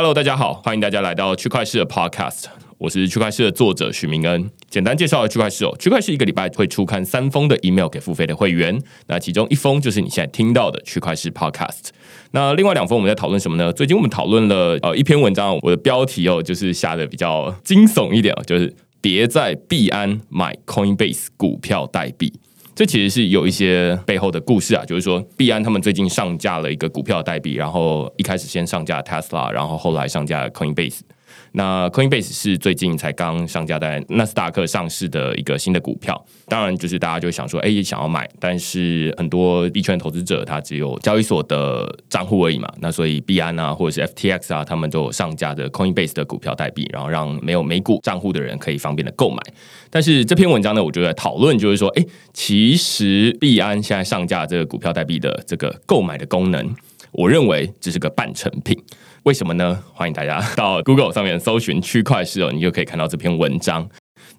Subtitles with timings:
[0.00, 2.44] Hello，大家好，欢迎大家来到区块市的 Podcast。
[2.78, 4.50] 我是区块市的作者许明恩。
[4.70, 11.88] 简单介绍区块市哦，区块市一个礼拜会出刊三封的 email 给付费的会员，那其中一封就是你现在听到的区块市 Podcast。
[12.30, 13.70] 那另外两封我们在讨论什么呢？
[13.74, 22.32] 最近我们讨论了呃一篇文章，我的标题哦就是下的比较惊悚一点哦，就是别在币安买 Coinbase 股票代币。
[22.74, 31.00] 这其实是有一些背后的故事啊，就是说币安他们最近上架了一个股票代币，然后一开始先上架 Tesla，然后后来上架 Coinbase。
[31.52, 49.42] 那 Coinbase 是最近才刚上架在纳斯达克上市的一个新的股票，当然就是大家就想说，哎，也想要买，但是很多币圈投资者他只有交易所的账户而已嘛，那所以币安啊或者是 FTX 啊，他们都有上架的 Coinbase 的股票代币，然后让没有美股账户的人可以方便的购买。
[49.90, 56.72] 但是这篇文章呢，我就在讨论，就是说，哎，其实币安现在上架这个股票代币的这个购买的功能，
[57.10, 58.80] 我认为这是个半成品。
[59.24, 59.82] 为什么呢？
[59.92, 63.88] 欢迎大家 到 Google 上面搜寻区块势哦，你就可以看到这篇文章。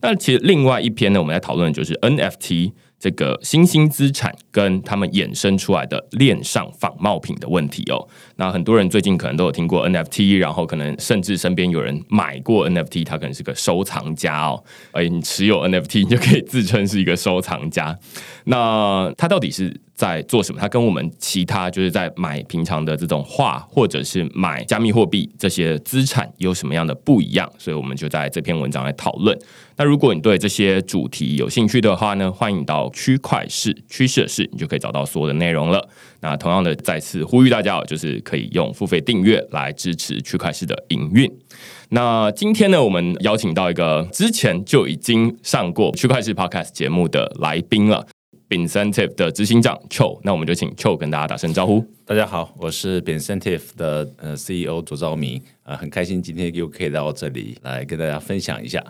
[0.02, 2.74] 那其实另外一篇呢，我们在讨论的就是 NFT。
[3.02, 17.98] 这个新兴资产跟他们衍生出来的链上仿冒品的问题哦，那很多人最近可能都有听过 NFT，然后可能甚至身边有人买过 NFT，他可能是个收藏家哦，哎，你持有 NFT 你就可以自称是一个收藏家。
[18.44, 20.60] 那他到底是在做什么？
[20.60, 27.48] 他跟我们其他就是在买平常的这种画，或者是买加密货币这些资产有什么样的不一样？
[27.60, 29.38] 所以我们就在这篇文章来讨论。
[29.78, 35.88] 那如果你对这些主题有兴趣的话呢，欢迎到区块势趋势的势，你就可以找到所有的内容了。
[36.22, 41.32] 那同样的，再次呼吁大家，就是可以用付费订阅来支持区块势的营运。
[41.90, 48.08] 那今天呢，我们邀请到一个之前就已经上过区块势 Podcast 节目的来宾了
[48.52, 50.20] ，Bincentive 的执行长 Chiu。
[50.24, 51.86] 那我们就请 Chiu 跟大家打声招呼。
[52.06, 58.84] 大家好，我是 Bincentive 的呃 CEO 左昭明，呃，很开心今天又可以到这里来跟大家分享一下。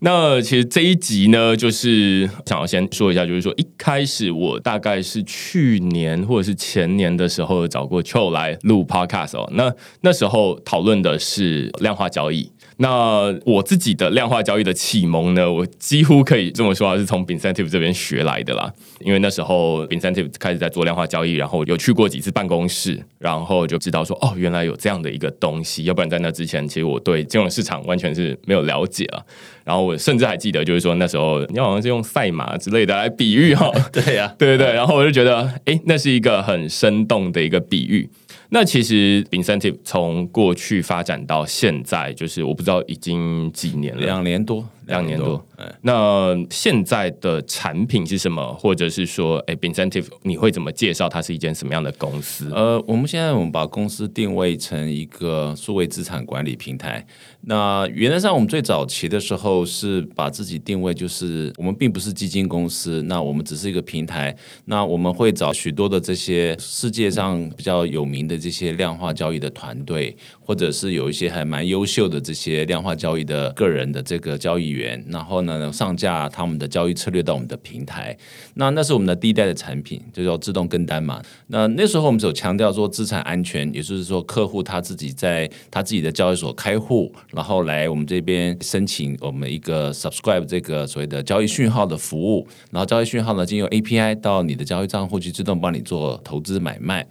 [0.00, 12.48] 那其实这一集呢，就是想要先说一下，就是说一开始我大概是去年或者是前年的时候找过 Chiu 来录 Podcast 哦，那那时候讨论的是量化交易。
[12.80, 18.72] 那我自己的量化交易的启蒙呢，我几乎可以这么说，是从 Bincentive 这边学来的啦。
[19.00, 25.84] 因为那时候 Bincentive 开始在做量化交易，然后有去过几次办公室，然后就知道说，哦，原来有这样的一个东西。
[25.84, 29.20] 要不然在那之前，其实我对金融市场完全是没有了解啊。
[29.64, 33.70] 然后我甚至还记得，就是说那时候你好像是用赛马之类的来比喻哈。
[33.92, 34.72] 对呀，对对对。
[34.72, 38.08] 然后我就觉得，哎，那是一个很生动的一个比喻。
[38.50, 44.66] 那其实 Bincentive 从过去发展到现在，就是我不知道已经几年了，两年多。
[44.86, 45.46] 两年多，
[45.82, 48.54] 那现在的产品是什么？
[48.54, 52.50] 或者是说，哎，Bincentive 你会怎么介绍它是一间什么样的公司？
[52.54, 57.04] 呃，我们现在我们把公司定位成一个数位资产管理平台。
[57.42, 64.36] 那原则上，我们最早期的时候是把自己定位就是我们并不是基金公司，那我们只是一个平台。
[64.66, 70.16] 那我们会找许多的这些世界上比较有名的这些量化交易的团队，
[70.48, 75.04] 或者是有一些还蛮优秀的这些量化交易的个人的这个交易员。
[75.06, 78.16] 然后呢，上架他们的交易策略到我们的平台。
[78.54, 81.22] 那那是我们的第一代的产品，就叫自动跟单嘛。
[81.48, 97.06] 那那时候我们有强调说资产安全，也就是说客户他自己在他自己的交易所开户，然后来我们这边申请我们一个 subscribe 这个所谓的交易讯号的服务，然后交易讯号呢，经由 API 到你的交易账户去自动帮你做投资买卖。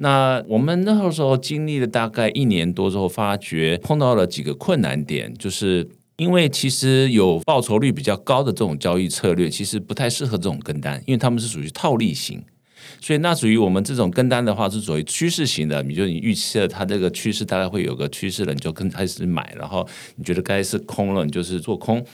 [0.00, 5.88] 那我们那时候经历了大概一年多之后，发觉碰到了几个困难点，就是。
[6.20, 12.44] 因为其实有报酬率比较高的这种交易策略，其实不太适合这种跟单，因为他们是属于套利型，
[13.00, 15.82] 所以那属于我们这种跟单的话是属于趋势型的。
[15.82, 22.04] 比如说你预测它这个趋势大概会有个趋势了，你就跟开始买，然后你觉得该是空了，你就是做空。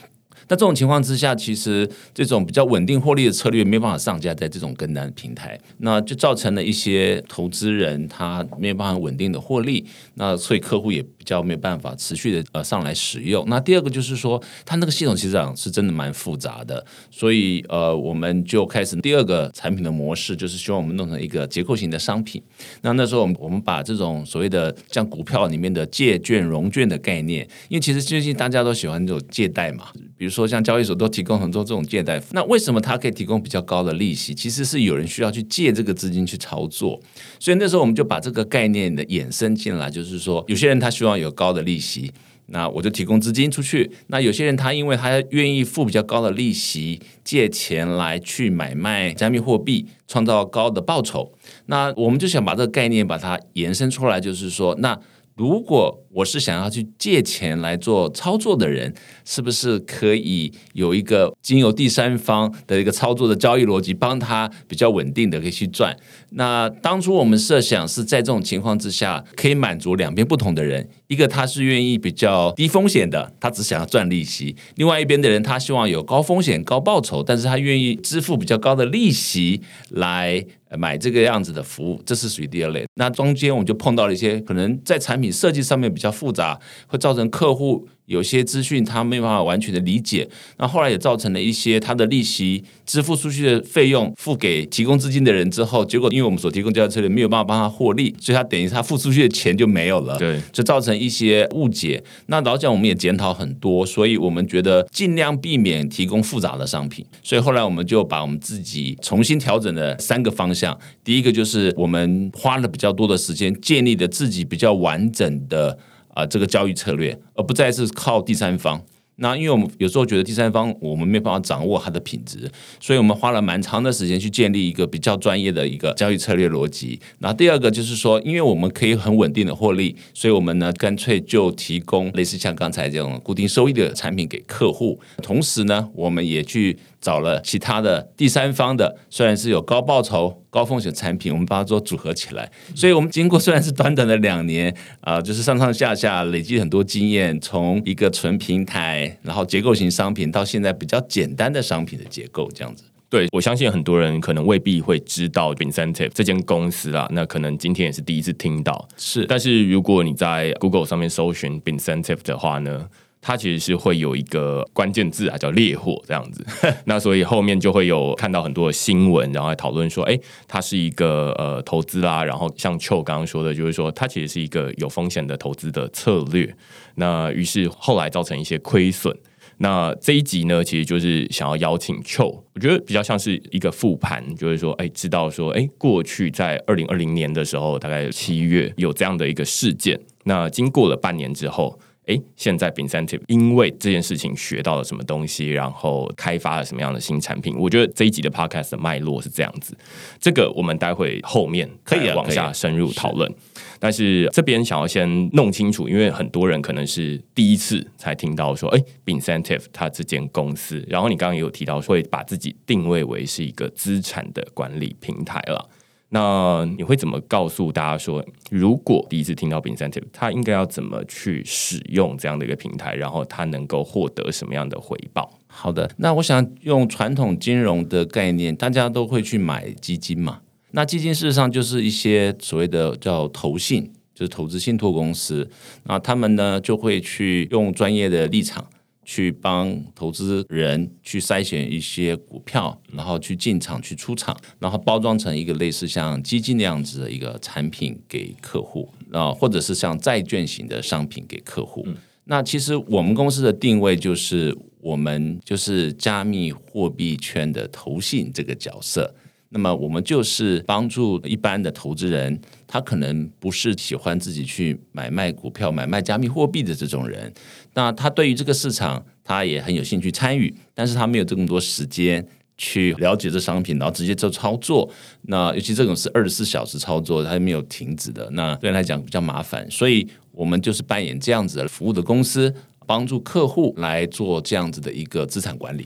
[0.49, 9.85] 那这种情况之下，其实这种比较稳定获利的策略没办法上架在这种跟单平台，那就造成了一些投资人他没有办法稳定的获利，
[10.15, 13.43] 那所以客户也较没有办法持续的呃上来使用。
[13.49, 22.41] 那第二个就是说，它那个系统其实上是真的蛮复杂的，所以呃我们就开始第二个产品的模式，就是希望我们弄成一个结构型的商品。
[22.83, 29.87] 那那时候我们我们把这种所谓的像股票里面的借券融券的概念，因为其实最近大家都喜欢这种借贷嘛，
[30.17, 30.37] 比如说。
[30.37, 34.35] 说像交易所都提供很多这种借贷，那为什么它可以提供比较高的利息？
[34.35, 37.01] 其实是有人需要去借这个资金去操作，
[37.39, 42.11] 所以那时候我们就把这个概念的衍生进来，就是说有些人他希望有高的利息，
[42.47, 51.31] 那我就提供资金出去；那有些人他因为他愿意付比较高的利息借钱来去买卖加密货币，创造高的报酬，
[51.67, 54.99] 那我们就想把这个概念把它延伸出来，就是说那。
[55.37, 58.91] 如果我是想要去借钱来做操作的人，
[59.23, 65.95] 是不是可以有一个经由第三方的一个操作的交易逻辑，帮他比较稳定的可以去赚？
[66.31, 79.61] 那当初我们设想是在这种情况之下，可以满足两边不同的人，一个他是愿意比较低风险的，他只想要赚利息；另外一边的人，他希望有高风险高报酬，但是他愿意支付比较高的利息
[79.91, 80.43] 来。
[80.77, 82.85] 买这个样子的服务，这是属于第二类。
[82.95, 87.87] 那中间我们就碰到了一些可能在产品设计上面比较复杂，会造成客户。
[88.07, 90.27] 有些资讯他没有办法完全的理解，
[90.57, 102.01] 那后来也造成了一些他的利息支付出去的费用付给提供资金的人之后，结果因为我们所提供交易策略没有办法帮他获利，所以他等于他付出去的钱就没有了，对，就造成一些误解。
[102.27, 110.79] 那老蒋我们也检讨很多，所以我们觉得尽量避免提供复杂的商品，所以后来我们就把我们自己重新调整了三个方向。
[111.03, 115.77] 第一个就是我们花了比较多的时间建立的自己比较完整的。
[116.17, 118.81] 啊，这个交易策略，而不再是靠第三方。
[119.19, 122.49] 那因为我们有时候觉得第三方我们没办法掌握它的品质，
[122.79, 126.99] 所以我们花了蛮长的时间去建立一个比较专业的一个交易策略逻辑。
[127.19, 134.99] 那第二个就是说，因为我们可以很稳定的获利，所以我们呢干脆就提供类似像刚才这种固定收益的产品给客户。
[135.21, 136.77] 同时呢，我们也去。
[136.99, 142.51] 找了其他的第三方的，虽然是有高报酬、高风险产品，我们把它做组合起来。
[142.75, 152.83] 所以，我们经过虽然是短短的两年啊、呃，就是上上下下累积很多经验，从一个纯平台，然后结构型商品，到现在比较简单的商品的结构，这样子。
[153.09, 158.85] 对，我相信很多人可能未必会知道 Bincentive 这间公司啊，那可能今天也是第一次听到。
[158.97, 162.89] 是，但是如果你在 Google 上面搜寻 Bincentive 的话呢？
[163.21, 166.45] 它其实是会有一个关键字啊，叫“烈火”这样子。
[166.85, 170.17] 那所以后面就会有看到很多的新闻，然后讨论说，哎，
[170.47, 172.23] 它是一个呃投资啦。
[172.23, 176.55] 然后像邱刚刚说的，就是说它其实是一个有风险的投资的策略。
[176.95, 179.13] 那于是后来造成一些亏损。
[179.57, 189.99] 那这一集呢，其实就是想要邀请邱，我觉得比较像是一个复盘，就是说，哎，知道说，哎，过去在二零二零年的时候，大概七月有这样的一个事件。
[190.25, 191.77] 那经过了半年之后。
[192.07, 197.55] 哎，现在 Bincentive 因为这件事情学到了什么东西，然后开发了什么样的新产品？
[197.57, 199.77] 我觉得这一集的 Podcast 的脉络是这样子。
[200.19, 203.31] 这个我们待会后面可以往下深入讨论。
[203.79, 210.83] 但是这边想要先弄清楚，因为很多人可能是第一次才听到说，哎，Bincentive 它这间公司。
[210.87, 215.69] 然后你刚刚也有提到，会把自己定位为是一个资产的管理平台了。
[216.09, 225.37] 那你会怎么告诉大家说，如果第一次听到 incentive，他应该要怎么去使用这样的一个平台，然后他能够获得什么样的回报？
[225.47, 230.39] 好的，那我想用传统金融的概念，大家都会去买基金嘛。
[230.71, 235.49] 那基金事实上就是一些所谓的叫投信，就是投资信托公司，
[235.83, 238.65] 那他们呢就会去用专业的立场。
[239.09, 251.83] 去帮投资人去筛选一些股票，然后去进场、去出场，然后包装成一个类似像基金那样子的一个产品给客户，啊，或者是像债券型的商品给客户。
[251.87, 251.95] 嗯。
[252.25, 259.15] 那其实我们公司的定位就是，我们就是加密货币圈的投信这个角色。
[259.49, 267.33] 那么我们就是帮助一般的投资人，他可能不是喜欢自己去买卖股票、买卖加密货币的这种人。
[267.73, 272.27] 那他对于这个市场，他也很有兴趣参与，但是他没有这么多时间
[272.57, 274.89] 去了解这商品，然后直接做操作。
[275.23, 279.65] 那尤其这种是二十四小时操作，他没有停止的，那对他来讲比较麻烦。
[279.71, 282.53] 所以我们就是扮演这样子的服务的公司，
[282.85, 285.85] 帮助客户来做这样子的一个资产管理。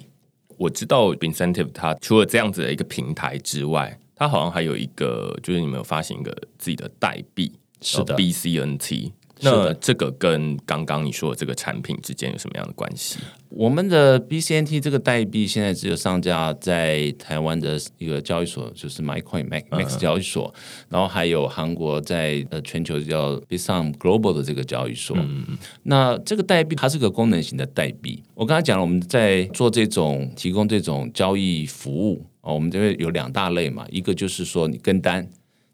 [0.62, 7.52] 我知道 Bincentive 它除了这样子的一个平台之外，它好像还有一个，就是你们有发行一个自己的代币，
[7.82, 9.12] 是的，BCNT。
[9.44, 13.20] 那这个跟刚刚你说的这个产品之间有什么样的关系？
[13.50, 25.18] 我们的 BCNT 这个代币现在只有上架在台湾的一个交易所，就是 MyCoin Max 交易所，嗯，然后还有韩国在呃全球叫 Bitsum Global 的这个交易所。
[25.20, 28.24] 嗯，那这个代币它是个功能型的代币。
[28.36, 35.28] 我刚才讲了，我们在做这种提供这种交易服务哦，我们这边有两大类嘛，一个就是说你跟单，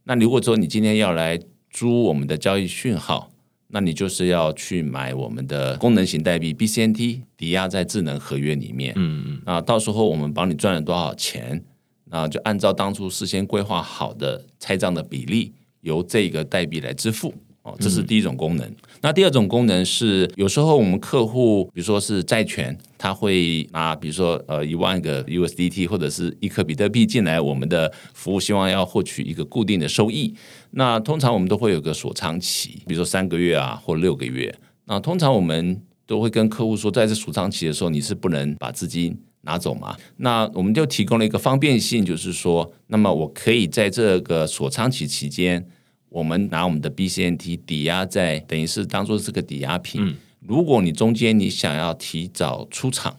[0.05, 3.29] 那如果说你今天要来租我们的交易讯号。
[3.69, 8.93] 那你就是要去买我们的功能型代币 BCNT，抵押在智能合约里面。
[8.95, 11.63] 嗯嗯，那到时候我们帮你赚了多少钱，
[12.05, 17.33] 那就按照当初事先规划好的拆账的比例，由这个代币来支付。
[17.67, 18.65] 哦，这是第一种功能。
[18.65, 30.33] 嗯、那第二种功能是，有时候我们客户，比如说是债权，他会拿，比如说呃一万个 USDT 或者是一颗比特币进来我们的服务，希望要获取一个固定的收益。
[30.71, 34.55] 那通常我们都会有个锁仓期，比如说三个月啊或六个月。
[34.85, 39.97] 那通常我们都会跟客户说，在这锁仓期的时候，你是不能把资金拿走嘛。
[40.15, 45.67] 那我们就提供了一个方便性，就是说，那么我可以在这个锁仓期期间。
[46.17, 50.01] 我们拿我们的 BCNT 抵押在，等于是当做这个抵押品。
[50.03, 53.15] 嗯、如果你中间你想要提早出场，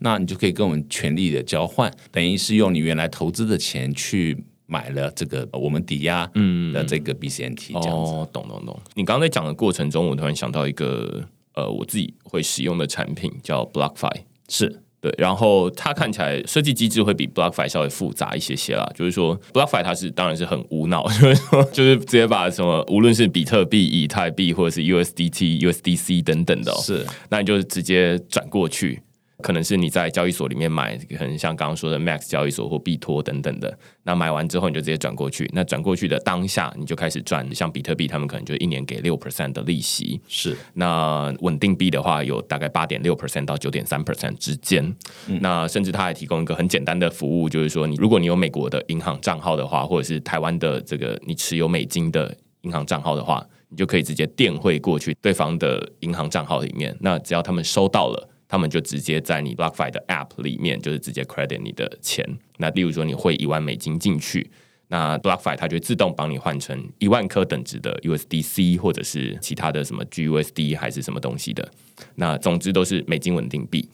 [0.00, 6.26] 那你就可以跟我们权利的交换，等于是用你原来投资的钱去买了这个我们抵押
[6.74, 7.68] 的这个 BCNT。
[7.82, 8.12] 这样子。
[8.12, 8.78] 哦，懂懂懂。
[8.94, 14.16] 你刚才讲的过程中，我突然想到一个呃，我自己会使用的产品叫 BlockFi，
[14.50, 14.82] 是。
[15.04, 18.90] 对，然后它看起来设计机制会比 BlockFi 稍微复杂一些些啦。
[18.94, 29.02] 就是说，BlockFi 它是当然是很无脑， 就是说，就是直接把什么无论是比特币、以太币或者是 USDT、USDC 等等的哦，是，那你就直接转过去。
[29.44, 33.78] 可能是你在交易所里面买，可能像刚刚说的 Max 交易所或币托等等的。
[34.04, 35.46] 那买完之后，你就直接转过去。
[35.52, 37.46] 那转过去的当下，你就开始赚。
[37.54, 40.18] 像比特币，他们可能就一年给六 percent 的利息。
[40.26, 40.56] 是。
[40.72, 44.82] 那稳定币的话，有大概八点六 percent 到九点三 percent 之间。
[45.28, 56.96] 嗯、那甚至他还提供一个很简单的服务，就是说，你如果你有美国的银行账号的话，或者是台湾的这个你持有美金的银行账号的话，你就可以直接电汇过去对方的银行账号里面。
[56.98, 58.30] 那只要他们收到了。
[58.54, 62.24] 他们就直接在你 BlockFi 的 App 里面，就是直接 credit 你的钱。
[62.58, 64.48] 那例如说，你汇一万美金进去，
[64.86, 71.68] 那 BlockFi 它就自动帮你换成一万颗等值的 USDC，或者是其他的什么 GUSD 还是什么东西的。
[72.14, 73.88] 那总之都是美金稳定币。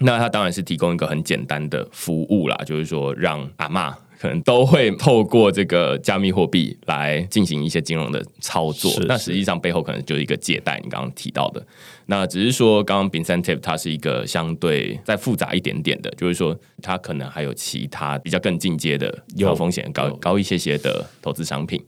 [0.00, 3.94] 那它当然是提供一个很简单的服务啦，就是说让阿嬷。
[4.18, 10.80] 可能都会透过这个加密货币来进行一些金融的操作，那实际上背后可能就是一个借贷。
[10.82, 11.64] 你刚刚提到的，
[12.06, 21.80] 那只是说刚刚 Bincentive 它是一个相对再复杂一点点的，就是说它可能还有其他比较更进阶的有风险高高一些些的投资商品，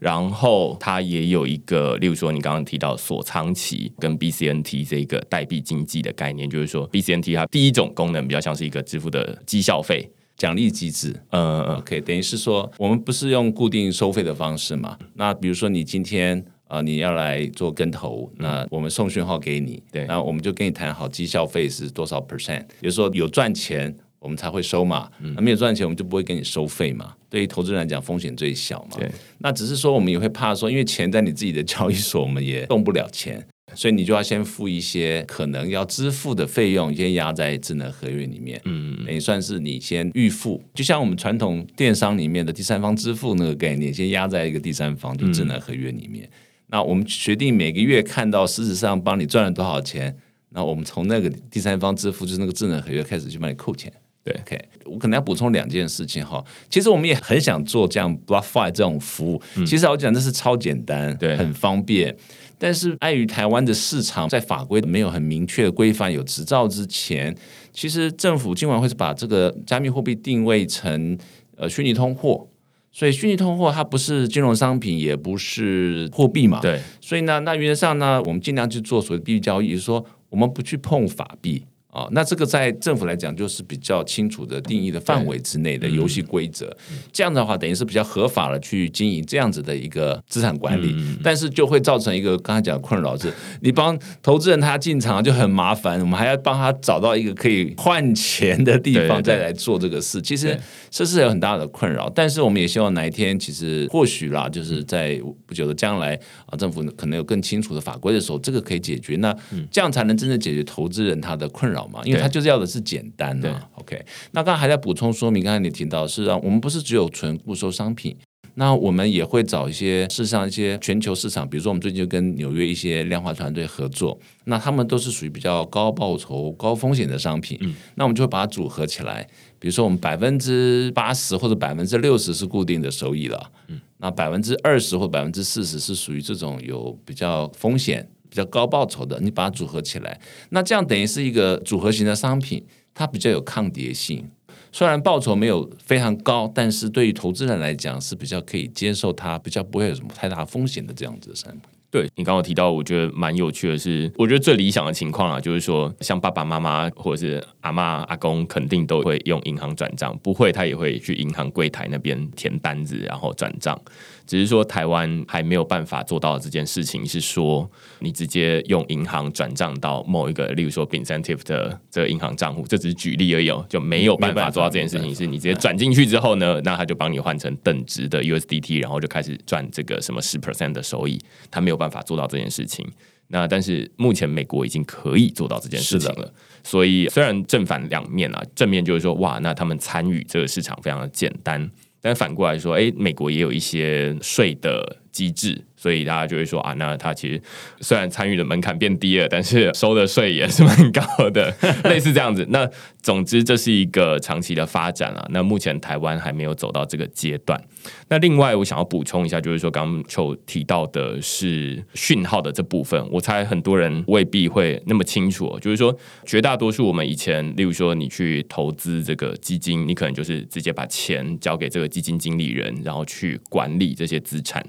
[0.00, 10.10] 然后它也有一个，例如说你刚刚提到锁仓期跟 BCNT 这个代币经济的概念，就是说 BCNT 它第一种功能比较像是一个支付的绩效费。
[10.36, 14.96] 奖励机制，嗯嗯，OK，等于是说，我们不是用固定收费的方式嘛？
[15.14, 27.14] 那比如说你今天呃你要来做跟投，那我们送讯号给你，对，那我们就跟你谈好绩效费是多少 percent，比如说有赚钱我们才会收嘛，那没有赚钱我们就不会给你收费嘛。
[27.28, 28.98] 对于投资人来讲，风险最小嘛。
[28.98, 33.46] 对，那只是说我们也会怕说，因为钱在你自己的交易所，我们也动不了钱。
[33.76, 46.24] 所以你就要先付一些可能要支付的费用，先压在智能合约里面，嗯，等于算是你先预付，就像我们传统电商里面的第三方支付那个概念，先压在一个第三方就智能合约里面。
[46.24, 46.30] 嗯、
[46.68, 50.16] 那我们决定每个月看到事实上帮你赚了多少钱，
[50.48, 53.92] 那我们从那个第三方支付，就是那个智能合约开始去帮你扣钱。
[54.24, 56.44] 对，OK，我可能要补充两件事情哈。
[56.68, 62.12] 其实我们也很想做这样 BlockFi 这种服务，嗯、其实我讲这是超简单，对，很方便。
[62.58, 67.36] 但是碍于台湾的市场在法规没有很明确的规范，有执照之前，
[67.72, 71.18] 其实政府今晚会是把这个加密货币定位成
[71.56, 72.48] 呃虚拟通货，
[72.90, 76.60] 所以虚拟通货它不是金融商品，也不是货币嘛。
[76.60, 81.64] 对，所以呢，那原则上呢，我们尽量去做所谓的币交易，就是说我们不去碰法币。
[81.96, 100.60] 哦，那这个在政府来讲就是比较清楚的定义的范围之内的游戏规则，嗯、这样的话等于是比较合法的去经营这样子的一个资产管理，嗯、但是就会造成一个刚才讲的困扰是，你帮投资人他进场就很麻烦，我们还要帮他找到一个可以换钱的地方再来做这个事，其实
[100.90, 109.34] 这是有很大的困扰，但是我们也希望哪一天其实或许啦，就是在不久的将来啊，政府可能有更清楚的法规的时候，这个可以解决，那
[109.70, 111.85] 这样才能真正解决投资人他的困扰。
[112.04, 113.68] 因为他就是要的是简单的。
[113.74, 118.16] OK，那刚才还在补充说明，刚才你提到是啊，我们不是只有纯固收商品，
[118.54, 129.26] 那我们也会找一些事实上一些全球市场，比如说我们最近就跟纽约一些量化团队合作，那他们都是属于比较高报酬、高风险的商品，嗯，那我们就会把它组合起来，
[129.58, 138.08] 比如说我们百分之八十或者百分之六十是固定的收益了，嗯，那百分之二十或百分之四十是属于这种有比较风险。
[138.36, 142.62] 比较高报酬的，你把它组合起来，那这样等于是一个组合型的商品，
[142.92, 144.28] 它比较有抗跌性。
[144.70, 151.62] 虽然报酬没有非常高，但是对于投资人来讲是比较可以接受，它比较不会有什么太大风险的这样子的商品。
[151.88, 163.80] 对，你刚刚提到，我觉得蛮有趣的是，我觉得最理想的情况啊，就是说像爸爸妈妈或者是阿妈阿公，肯定都会用银行转账，不会他也会去银行柜台那边填单子，然后转账。
[164.26, 175.14] 只是说台湾还没有办法做到这件事情，是说你直接用银行转账到某一个，例如说 Bincentive 的这个银行账户，这只是举例而已，就没有办法做到这件事情。
[175.14, 182.84] 是你直接转进去之后呢，那他就帮你换成等值的 USDT，然后就开始赚这个什么十 percent 的收益，他没有办法做到这件事情。
[183.28, 191.70] 那但是目前美国已经可以做到这件事情了，所以虽然正反两面啊，正面就是说哇，那他们参与这个市场非常的简单。
[192.06, 195.64] 但反过来说，哎，美国也有一些税的机制。
[195.78, 197.40] 所以大家就会说啊，那他其实
[197.80, 201.54] 虽然参与的门槛变低了，但是收的税也是蛮高的，
[201.84, 202.44] 类似这样子。
[202.48, 202.68] 那
[203.02, 205.24] 总之这是一个长期的发展啊。
[205.30, 207.62] 那目前台湾还没有走到这个阶段。
[208.08, 215.56] 那另外我想要补充一下，就是说刚刚就提到的是讯号的这部分，我猜很多人未必会那么清楚。
[215.60, 224.64] 就是说绝大多数我们以前，例如说你去投资这个基金，你可能就是直接把钱交给这个基金经理人，然后去管理这些资产。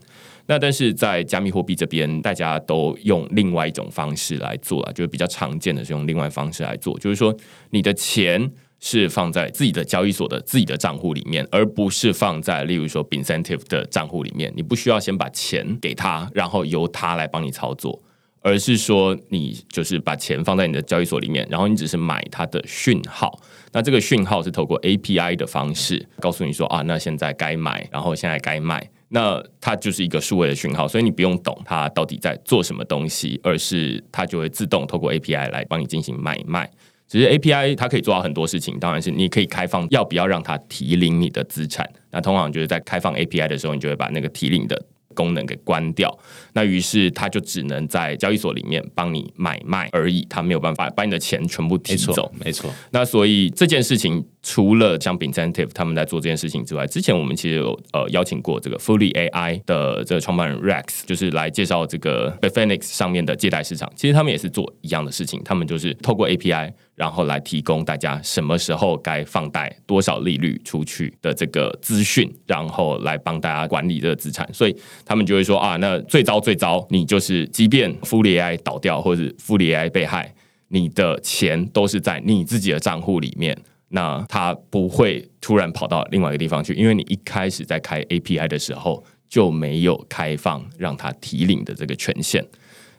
[0.48, 7.36] 那但是在加密货币这边，大家都用另外一种方式来做啊，就是比较常见的是用另外方式来做，就是说
[7.72, 8.50] 你的钱
[8.80, 14.54] 是放在自己的交易所的自己的账户里面，而不是放在例如说 Bincentive 的账户里面。
[14.56, 18.02] 你不需要先把钱给他，然后由他来帮你操作，
[18.42, 23.42] 而是说你就是把钱放在你的交易所里面，然后你只是买它的讯号。
[23.74, 28.90] 那这个讯号是透过 API 的方式告诉你说啊，那现在该买，然后现在该卖。
[29.10, 36.70] 那它就是一个数位的讯号，所以你不用懂它到底在做什么东西，而是它就会自动透过 API 来帮你进行买卖。
[37.08, 41.90] 只是 API 它可以做到很多事情，当然是你可以开放要不要让它提领你的资产。
[42.12, 44.86] 那通常就是在开放 API 的时候，你就会把那个提领的
[45.18, 46.16] 功能给关掉，
[46.54, 52.32] 那于是他就只能在交易所里面帮你买卖而已，他没有办法把你的钱全部提走。
[52.46, 63.92] 没错，那所以这件事情除了像 Bincentive 他们在做这件事情之外，之前我们其实有呃邀请过这个 Fully AI 的这个创办人 Rex，就是来介绍这个 Bitfinex 上面的借贷市场。
[63.96, 66.74] 其实他们也是做一样的事情，他们就是透过 API。
[66.98, 74.52] 然后来提供大家什么时候该放贷多少利率出去的这个资讯，然后来帮大家管理这个资产。
[74.52, 80.34] 所以他们就会说啊，那最糟最糟，你就是即便 Fully AI 倒掉或者 Fully AI 被害，
[80.70, 83.56] 你的钱都是在你自己的账户里面，
[83.90, 92.44] 那他不会突然跑到另外一个地方去，因为你一开始在开 API 的时候就没有开放让它提领的这个权限。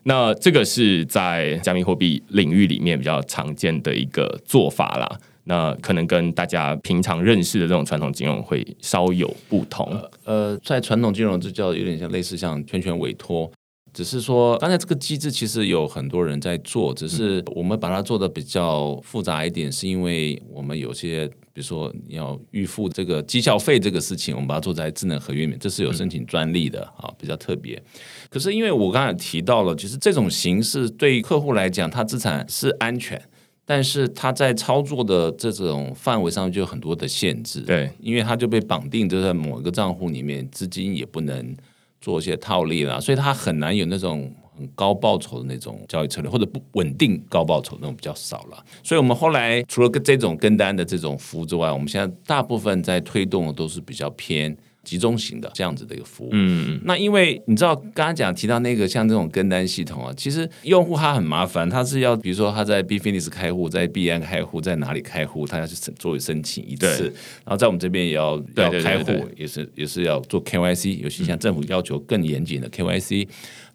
[0.08, 5.06] 那这个是在加密货币领域里面比较常见的一个做法啦。
[5.44, 9.94] 那可能跟大家平常认识的这种传统金融会稍有不同。
[10.24, 13.50] 呃，在传统金融这叫有点像类似像全权委托，
[13.92, 21.30] 只是说刚才这个机制其实有很多人在做，只是我们把它做的比较复杂一点，是因为我们有些。
[21.50, 27.82] 比如说你要预付这个绩效费这个事情，我们把它做在智能合约里面，这是有申请专利的啊，比较特别。
[28.30, 33.20] 可是因为我刚才提到了，其实这种形式对于客户来讲，他资产是安全，
[33.64, 37.62] 但是他在操作的这种范围上就有很多的限制。
[37.62, 41.56] 对，因为他就被绑定就在某一个账户里面，资金也不能
[42.00, 44.32] 做一些套利啦，所以他很难有那种。
[44.58, 54.56] 很高报酬的那种交易策略，或者不稳定高报酬那种比较少了，所以我们后来除了跟这种跟单的这种服务之外，我们现在大部分在推动的都是比较偏
[54.88, 56.30] 集中型的这样子的一个服务。
[56.32, 67.04] 嗯，那因为你知道刚刚讲提到那个像这种跟单系统啊，其实用户他很麻烦，他是要比如说他在 Bitfinex 开户，在 BN 开户，在哪里开户，他要去作为申请一次，
[67.44, 73.26] 然后在我们这边也要要开户，也是也是要做 KYC，尤其像政府要求更严谨的 KYC。
[73.26, 73.28] 嗯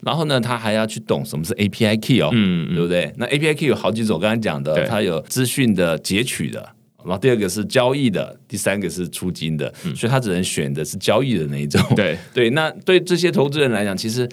[0.03, 3.13] 然后呢，他还要去懂什么是 API key 哦，嗯，嗯，对不对？
[3.15, 6.69] 那 API key 有好几种，我刚才讲的，它有资讯的截取的，
[7.05, 11.81] 然后第二个是交易的，第三个是出金的，嗯、所以他只能选的是交易的那一种。
[11.95, 14.27] 对 对，那对这些投资人来讲，其实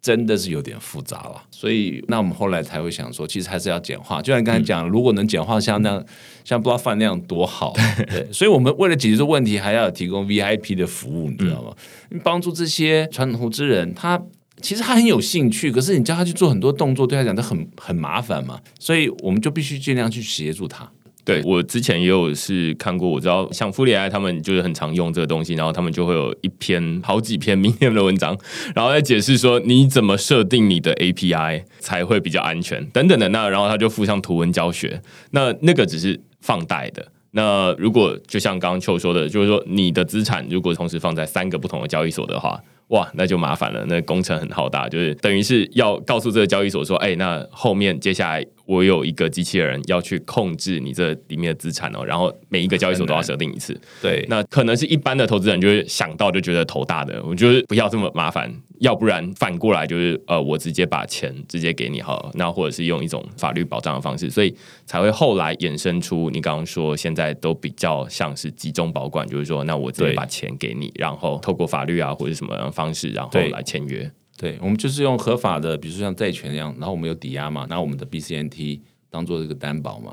[0.00, 1.42] 真的是有点复杂了。
[1.50, 4.20] 所以，那我们后来才会想说，其实还是要简化。
[4.20, 6.04] 就像刚才讲，嗯、如果能简化像那样，
[6.44, 7.74] 像 BlockFi 那样多好。
[8.08, 11.74] 对，所以我们为了解决这问题，还要提供 VIP 的服务，你知道吗？
[12.10, 14.22] 嗯、帮助这些传统投资人，他。
[14.62, 20.90] 其实他很有兴趣，可是你叫他去做很多动作，对他讲他很很麻烦嘛，所以我们就必须尽量去协助他。
[21.26, 28.38] 对，我之前也有是看过，我知道像 Fully AI 他们就是很常用这个东西，然后他们就会有一篇好几篇明天的文章，
[28.76, 33.28] 然后来解释说你怎么设定你的 API 才会比较安全等等的。
[33.30, 37.04] 那然后他就附上图文教学，那那个只是放贷的。
[37.32, 42.62] 那如果就像刚刚邱说的，就是说你的资产如果同时放在三个不同的交易所的话。
[42.90, 53.80] 哇，那就麻烦了，那工程很浩大，就是等于是要告诉这个交易所说，哎，那后面接下来我有一个机器人要去控制你这里面的资产哦，然后每一个交易所都要设定一次。
[54.02, 74.10] 对，那可能是一般的投资人就会想到就觉得头大的，我觉得不要这么麻烦，要不然反过来就是呃，我直接把钱直接给你好，那或者是用一种法律保障的方式，所以才会后来衍生出你刚刚说现在都比较像是集中保管，就是说那我直接把钱给你，然后透过法律啊或者什么样方式，然后来签约。
[74.38, 80.12] 对，我们就是用合法的，比如说像债权一样，然后我们有抵押嘛，拿我们的 BCNT 当做这个担保嘛。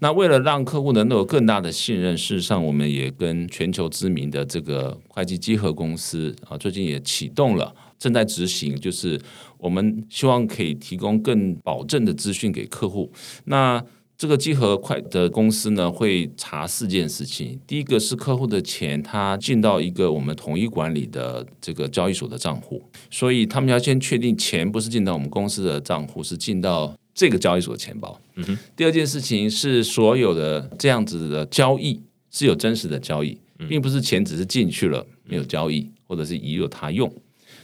[0.00, 9.20] 那为了让客户能够有更大的信任，事实上我们也跟全球知名的这个会计稽核公司啊，最近也启动了，正在执行，就是
[9.56, 13.12] 我们希望可以提供更保证的资讯给客户。
[13.44, 13.80] 那
[14.20, 17.58] 这个集合快的公司呢，会查四件事情。
[17.66, 28.20] 第一个是客户的钱，他进到一个我们统一管理的这个交易所的账户，所以他们要先确定钱不是进到我们公司的账户，是进到这个交易所的钱包。
[28.34, 28.58] 嗯哼。
[28.76, 31.98] 第二件事情是所有的这样子的交易
[32.30, 33.38] 是有真实的交易，
[33.70, 37.10] 并不是钱只是进去了没有交易，或者是已有他用。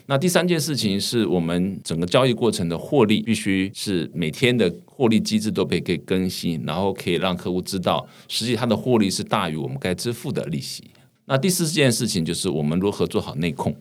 [0.09, 10.85] 那第三件事情是我们整个交易过程的获利必须是每天的获利机制都被可以更新，然后可以让客户知道，实际他的获利是大于我们该支付的利息。
[11.25, 13.75] 那第四件事情就是我们如何做好内控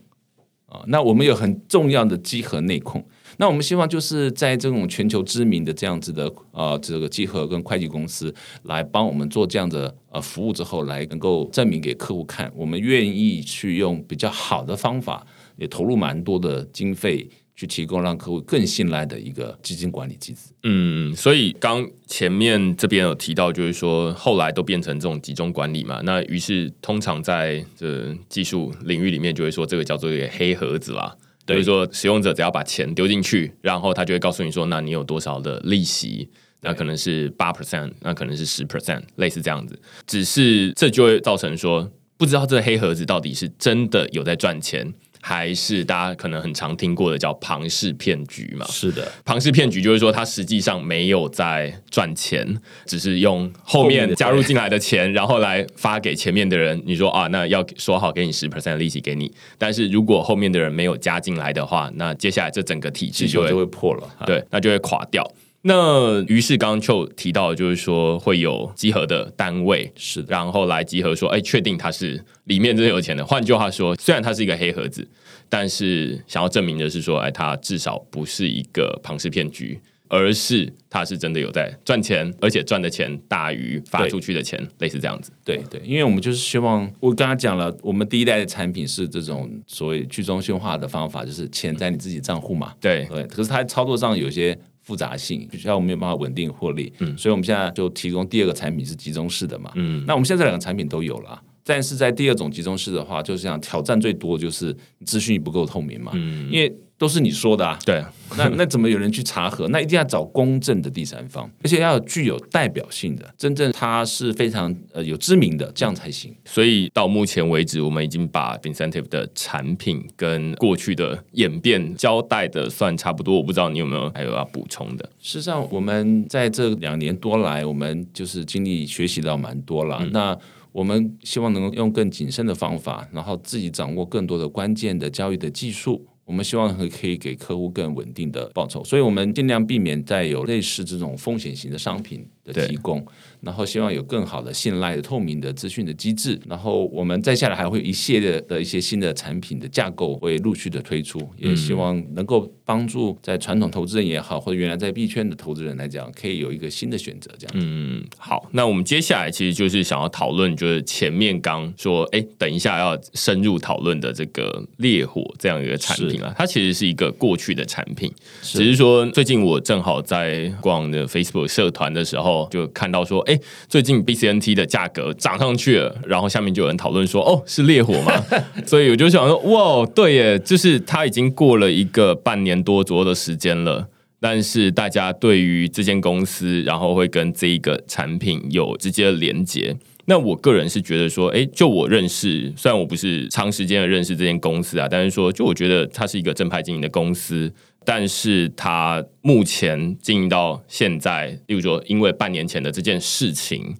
[0.65, 0.81] 啊？
[0.87, 3.05] 那我们有很重要的稽核内控。
[3.37, 8.33] 那我们希望就是在这种全球知名的这样子的呃这个稽核跟会计公司
[8.63, 15.23] 来帮我们做这样的呃服务之后，来能够证明给客户看，我们愿意去用比较好的方法。
[15.57, 20.51] 也投入蛮多的经费去提供让客户更信赖的一个基金管理机制。
[20.63, 26.01] 嗯，所以刚前面这边有提到，就是说后来都变成这种集中管理嘛。
[26.03, 31.15] 那于是通常在这技术领域里面，就会说这个叫做一个黑盒子啦。
[31.45, 36.27] 对，就是说使用者只要把钱丢进去，然后他就会告诉你说，那你有多少的利息？
[36.61, 39.79] 那可能是八 percent，那可能是十 percent，类似这样子。
[40.07, 44.91] 只是这就会造成说，不知道这个黑盒子到底是真的有在赚钱。
[45.27, 48.63] 还是大家可能很常听过的叫庞氏骗局嘛？
[48.67, 52.47] 是的，庞氏骗局就是说，他实际上没有在赚钱，
[52.85, 56.79] 只是用后面加入进来的钱，然后来发给前面的人。
[56.85, 65.27] 你说啊，那要说好给你十 percent 利息给你，但是如果后面的人没有加进来的话，那接下来这整个体制就会就会破了，对，那就会垮掉。
[65.67, 73.25] 那于是刚刚就提到，就是说会有集合的单位是的，然后来集合说，哎，确定它是里面真的有钱的。
[73.25, 75.07] 换句话说，虽然它是一个黑盒子，
[75.49, 85.31] 但是想要证明的是说，哎，它至少不是一个庞氏骗局，而是它是真的有在赚钱，而且赚的钱大于发出去的钱，类似这样子。
[85.43, 92.75] 对对，因为我们就是希望，我刚刚讲了，我们第一代的产品是这种所谓去中心化的方法，就是钱在你自己账户嘛。
[92.79, 94.55] 对对，可是它操作上有些。
[94.85, 104.73] 复杂性，就像我们没有办法稳定获利，嗯，所以我们现在就提供第二个产品是集中式的嘛，嗯，那我们现在这两个产品都有了，但是在第二种集中式的话，就是想挑战最多就是
[105.05, 106.73] 资讯不够透明嘛，嗯，因为。
[106.97, 108.01] 都是你说的啊，对，
[108.37, 109.67] 那 那怎么有人去查核？
[109.67, 116.33] 那一定要找公正的第三方，而且要具有代表性的，真正他是非常呃有知名的，这样才行。
[116.45, 123.35] 所以到目前为止，我们已经把 Fincentive 的产品跟过去的演变交代的算差不多。
[123.35, 125.03] 我不知道你有没有还有要补充的？
[125.19, 129.97] 事实上，我们在这两年多来，我们就是经历学习到蛮多了。
[129.99, 130.37] 嗯、那
[130.71, 136.05] 我们希望能够用更谨慎的方法，然后自己掌握更多的关键的交易的技术。
[136.25, 143.05] 我们希望可以给客户更稳定的报酬，所以我们尽量避免再有类似这种风险型的商品的提供，
[143.41, 157.31] 然后希望有更好的信赖的透明的资讯的机制，然后我们再下来还会有一系列的一些新的产品的架构会陆续的推出，也希望能够帮助在传统投资人也好，或者原来在币圈的投资人来讲，可以有一个新的选择。
[157.39, 172.34] 这样，嗯，好，那我们接下来其实就是想要讨论，就是前面刚说，哎，等一下要深入讨论的这个烈火这样一个产品啊，它其实是一个过去的产品，只是说最近我正好在逛的 Facebook 社团的时候。
[172.51, 178.11] 就看到说，哎，最近 BCNT 的价格涨上去了，然后下面就有人讨论说，哦，是烈火吗？
[178.65, 183.87] 所以我就想说，哇，对耶，就是它已经过了一个半年多左右的时间了，
[184.19, 189.75] 但是大家对于这间公司，然后会跟这一个产品有直接的连接。
[190.07, 197.51] 那我个人是觉得说，哎，就我认识，虽然我不是长时间的认识这间公司啊，但是说，就我觉得它是一个正派经营的公司。
[197.85, 203.75] 但是他目前经营到现在，例如说，因为半年前的这件事情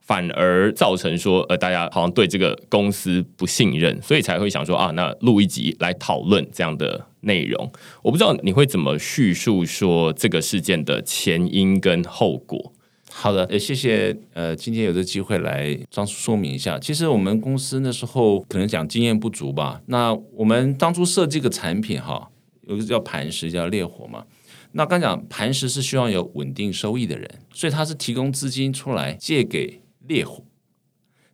[0.00, 7.70] 反而造成说，呃，大家好像对这个公司不信任，所以才会想说啊，那录一集来讨论这样的内容。
[8.02, 12.72] 我不知道你会怎么叙述说这个事件的前因跟后果。
[13.10, 14.16] 好的，也谢谢。
[14.32, 16.76] 呃，今天有这机会来张叔说明一下。
[16.80, 19.80] 其实我们公司那时候可能讲经验不足吧。
[19.86, 22.28] 那我们当初设计个产品哈，
[22.66, 24.24] 有个叫磐石，叫烈火嘛。
[24.72, 29.80] 那刚讲磐石是希望有稳定收益的人，所以他是提供资金出来借给。
[30.06, 30.44] 烈火，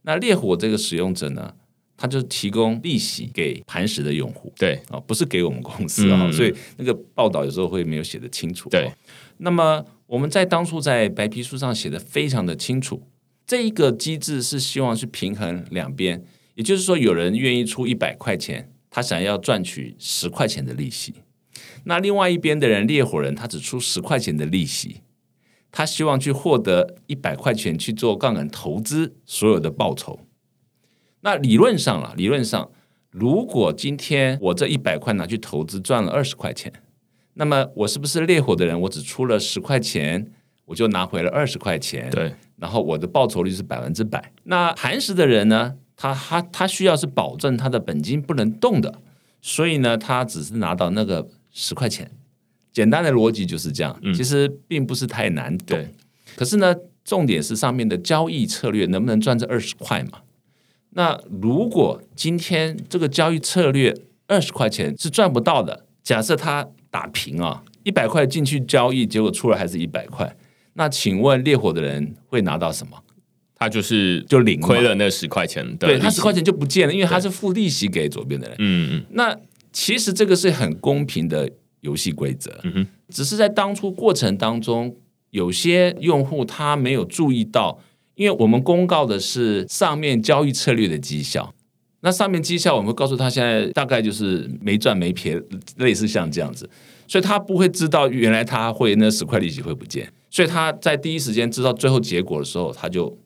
[0.02, 1.52] 那烈火这个使用者呢，
[1.96, 8.70] 他就提供利息给磐石的用户，对啊，不是给我们公司啊，嗯、所以那个报道有时候会没有写的清楚。
[8.70, 8.88] 对，
[9.38, 13.02] 那么我们在当初在白皮书上写的非常的清楚，
[13.44, 21.14] 这一个机制是希望去平衡两边，也就是说，有人愿意出一百块钱，他想要赚取十块钱的利息，
[21.84, 25.02] 那另外一边的人，烈火人，他只出十块钱的利息。
[25.72, 30.18] 他希望去获得一百块钱去做杠杆投资所有的报酬。
[31.20, 32.72] 那理论上啊，理论上，
[33.10, 36.72] 如果今天我这一百块拿去投资赚了二十块钱，
[37.34, 38.80] 那么我是不是烈火的人？
[38.80, 40.32] 我只出了十块钱，
[40.64, 42.10] 我就拿回了二十块钱。
[42.10, 44.32] 对，然后我的报酬率是百分之百。
[44.42, 45.76] 那磐石的人呢？
[46.00, 48.94] 他他他需要是保证他的本金不能动的，
[49.42, 52.10] 所以呢，他只是拿到那个十块钱。
[52.72, 55.76] 简单的逻辑就是这样，嗯、其实并不是太难懂。
[55.76, 55.88] 对
[56.36, 60.20] 可是呢，重点是上面的交易策略能不能赚这二十块嘛？
[60.90, 63.94] 那如果今天这个交易策略
[64.26, 70.34] 二十块钱是赚不到的，假设他打平啊，一百块进去交易，结果出来还是一百块，
[70.74, 72.96] 那请问烈火的人会拿到什么？
[73.60, 78.56] 他就是就零亏了那十块钱，对他十块钱就不见了，因为他是付利息给左边的人。
[78.58, 79.38] 嗯嗯，那
[79.72, 81.48] 其实这个是很公平的。
[81.82, 84.94] 游戏规则，嗯哼，只是在当初过程当中，
[85.30, 87.80] 有些用户他没有注意到，
[88.16, 91.54] 因为我们公告的是上面交易策略的绩效，
[92.00, 95.40] 那上面绩效我们会告诉他现在大概就是没赚没赔，
[95.78, 96.68] 类似像这样子，
[97.08, 103.16] 所以他不会知道原来他会那十块利息会不见，所以他在第一时间知道最后结果的时候，他就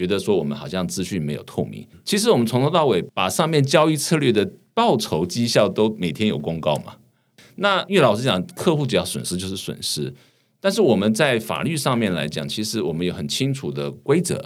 [0.00, 1.86] 觉得说我们好像资讯没有透明。
[2.06, 6.94] 其实我们从头到尾把上面交易策略的报酬绩效都每天有公告嘛。
[7.56, 10.14] 那因为老实讲，客户只要损失就是损失，
[10.58, 14.42] 但是我们在法律上面来讲，其实我们有很清楚的规则，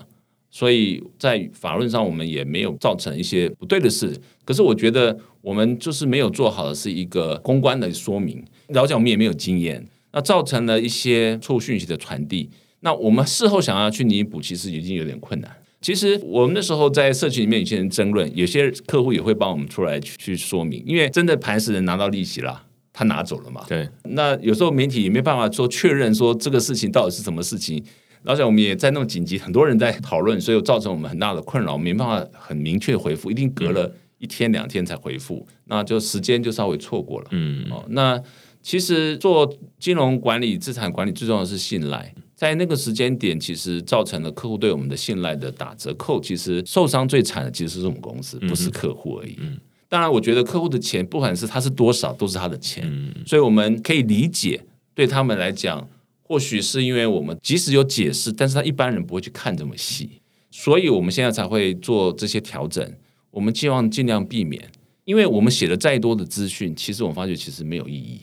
[0.51, 4.21] 所以在法论上我们也没有造成一些不对的事。
[4.45, 12.51] 可是我觉得我们就是没有做好的是一个公关的说明，老讲我们也没有经验，那造成了一些错误讯息的传递。
[12.85, 15.51] 那我们事后想要去弥补，其实已经有点困难。
[15.81, 22.63] 其实我们那时候在社群里面有些人争论，有些客户也会帮我们出来去去说明，因为真的磐石人拿到利息了。
[22.93, 23.65] 他拿走了嘛？
[23.67, 23.89] 对。
[24.05, 27.83] 那有时候媒体也没办法说确认说这个事情到底是什么事情，
[28.23, 37.27] 而且我们也在那么紧急，很多人在讨论，所以造成我们很大的困扰，没办法很明确回复，一定隔了一天两天才回复，那就时间就稍微错过了。
[37.33, 37.67] 嗯。
[37.71, 38.23] 哦，那
[38.63, 42.15] 其实做金融管理、资产管理最重要的是信赖，
[42.45, 49.37] 在那个时间点，其实造成了客户对我们的信赖的打折扣，其实受伤最惨的其实是我们公司，不是客户而已。
[49.41, 49.59] 嗯。
[49.89, 54.61] 当然，我觉得客户的钱，不管是他是多少，都是他的钱，嗯、所以我们可以理解，
[54.93, 55.89] 对他们来讲，
[56.23, 62.85] 或许是因为我们即使有解释，但是他一般人不会去看这么细，所以我们现在才会做这些调整。
[63.31, 64.63] 我们希望尽量避免，
[65.05, 68.21] 因为我们写了再多的资讯，其实我们发觉其实没有意义，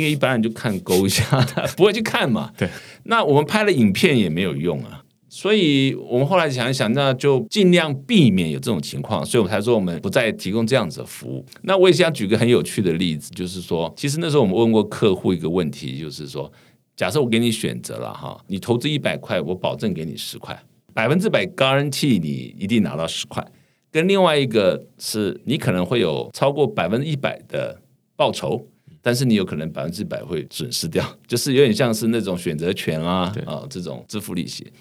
[0.00, 1.22] 因为一般人就看勾一下，
[1.54, 2.50] 他 不会去看嘛。
[2.56, 2.68] 对，
[3.04, 5.04] 那我们拍了影片也没有用啊。
[5.28, 11.46] 所以我们后来想一想，那就尽量避免有这种情况，所以我们才说我们不再提供这样子的服务。
[11.62, 16.50] 那我也想举个很有趣的例子，就是说，其实那时候我们问过客户一个问题，就是说，
[16.96, 20.60] 假设我给你选择了哈，你投资一百块，我保证给你十块，
[20.92, 23.46] 百分之百 guarantee 你一定拿到十块，
[23.92, 27.80] 跟另外一个是你可能会有超过百分之一百的
[28.16, 28.66] 报酬，
[29.02, 34.72] 但是你有可能百分之百会损失掉， 就是有点像是那种选择权啊对啊这种支付利息。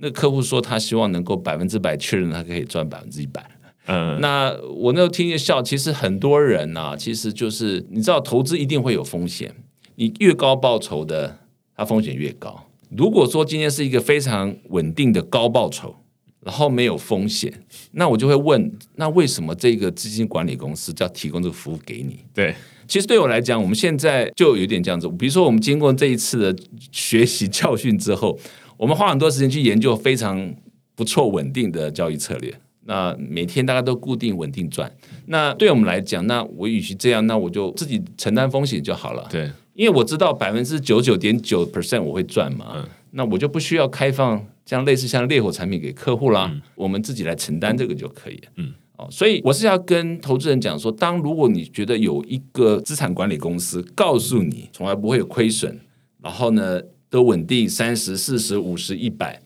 [0.00, 3.44] 那客户说他希望能够百分之百确认他可以赚百分之一百。
[3.86, 5.62] 嗯，那我那时候听见笑。
[5.62, 9.54] 其实很多人呐、啊，其实就是你知道，投资一定会有风险。
[9.96, 11.38] 你越高报酬的，
[11.74, 12.66] 它风险越高。
[12.90, 15.96] 如果说今天是一个非常稳定的高报酬，
[16.40, 17.52] 然后没有风险，
[17.92, 22.20] 那我就会问：那为什么这个基金管理公司就要提供这个服务给你？
[22.32, 22.54] 对，
[22.88, 25.06] 其实对我来讲，我们现在就有点这样子。
[25.10, 28.36] 比如说，我们经过这一次的学习教训之后。
[28.78, 30.54] 我们花很多时间去研究非常
[30.94, 34.88] 不错稳定的交易策略，那每天大家都固定稳定赚。
[35.26, 39.26] 那对我们来讲，那我与其这样，那我就自己承担风险就好了。
[39.28, 48.40] 对，因为我知道百分之九十九点九 percent 我会赚嘛，嗯、那我就不需要开放像类似像烈火产品给客户啦，嗯、我们自己来承担这个就可以。
[48.54, 55.80] 嗯，哦，所以我是要跟投资人讲说，当如果你觉得有一个资产管理公司告诉你从来不会有亏损，
[56.20, 59.40] 然后呢都稳定三十四十五十一百，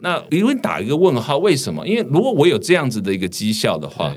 [0.00, 1.88] 那你会打一个问号，为什么？
[1.88, 4.14] 因为如果我有这样子的一个绩效的话，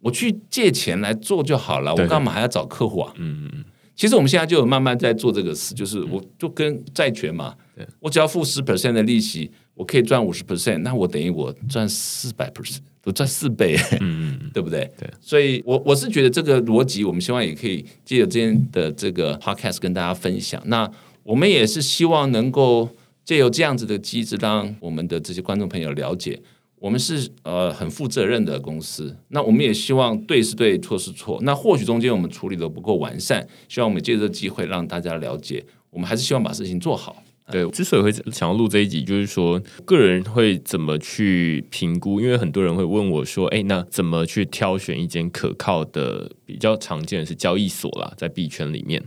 [0.00, 3.12] 我去借钱来做就好了，我干嘛还要找客户啊？
[3.16, 3.64] 嗯嗯嗯。
[3.94, 7.54] 其实我们现在就有慢慢在做这个事，就是我就跟债权嘛，
[8.00, 14.90] 我只要付十 percent 的利息，我可以赚五十 percent，那我等于我赚四百 percent，我赚四倍，嗯嗯， 对不对？
[14.98, 20.62] 对，所以我我是觉得这个逻辑，我们希望也可以借由今天的这个 podcast 跟大家分享。
[20.66, 20.90] 那
[21.22, 22.88] 我们也是希望能够
[23.24, 26.40] 借由这样子的机制，让我们的这些观众朋友了解。
[26.78, 31.38] 我们是呃很负责任的公司，那我们也希望对是对，错是错。
[31.42, 37.22] 那或许中间我们处理的不够完善，希望我们借这个机会让大家了解，我们还是希望把事情做好。
[37.50, 46.30] 对，之所以会想要录这一集，就是说个人会怎么去评估，因为很多人会问我说：“哎，那怎么去挑选一间可靠的？
[46.46, 49.02] 比较常见的是交易所啦，在币圈里面。”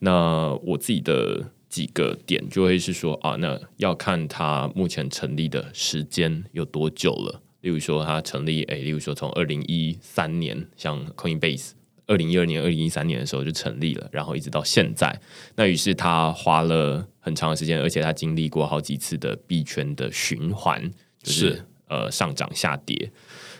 [0.00, 1.50] 那我自己的。
[1.68, 7.42] 几个点就会是说啊，那要看它目前成立的时间有多久了。
[7.60, 11.72] 例如说，它成立，诶，例如说从二零一三年，像 Coinbase，
[12.06, 15.20] 二零一二年、二零一三年的时候就成立了，然后一直到现在。
[15.56, 20.82] 那于是他花了很长的时间，而且它经历过好几次的币圈的循环，
[21.22, 23.10] 就是，是呃上涨下跌。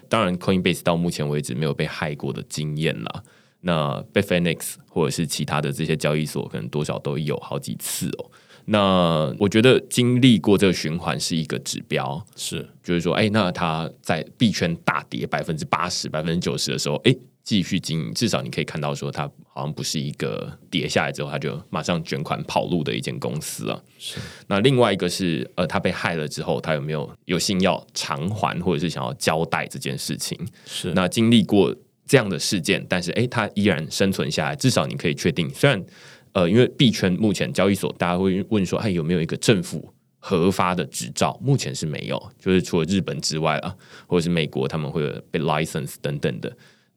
[0.08, 3.24] 当然，Coinbase 到目前为止没有被害过的经验了。
[3.60, 8.30] 那 Bitfinex 或者是其他的这些交易所，可能多少都有好几次哦。
[8.66, 19.28] 那我觉得经历过这个循环是一个指标，是就是说，哎，那它在币圈大跌百分之八十、百分之九十的时候，哎，继续经营，至少你可以看到说，它
[19.58, 23.82] 好像不是一个跌下来之后，他就马上卷款跑路的一间公司啊。
[23.98, 24.18] 是。
[24.46, 30.38] 那另外一个是，呃，他被害了之后，他有没有有心要偿还，或者是想要交代这件事情？
[30.64, 30.92] 是。
[30.94, 31.74] 那经历过。
[32.10, 34.56] 这样的事件，但是诶，他依然生存下来。
[34.56, 35.84] 至少你可以确定，虽然
[36.32, 41.38] 呃，因为币圈目前交易所，大家会问说，哎，有没有一个政府核发的执照？
[41.42, 46.50] 目前是没有，就是除了日本之外啊，或者是美国，他们会有被 license 等等的。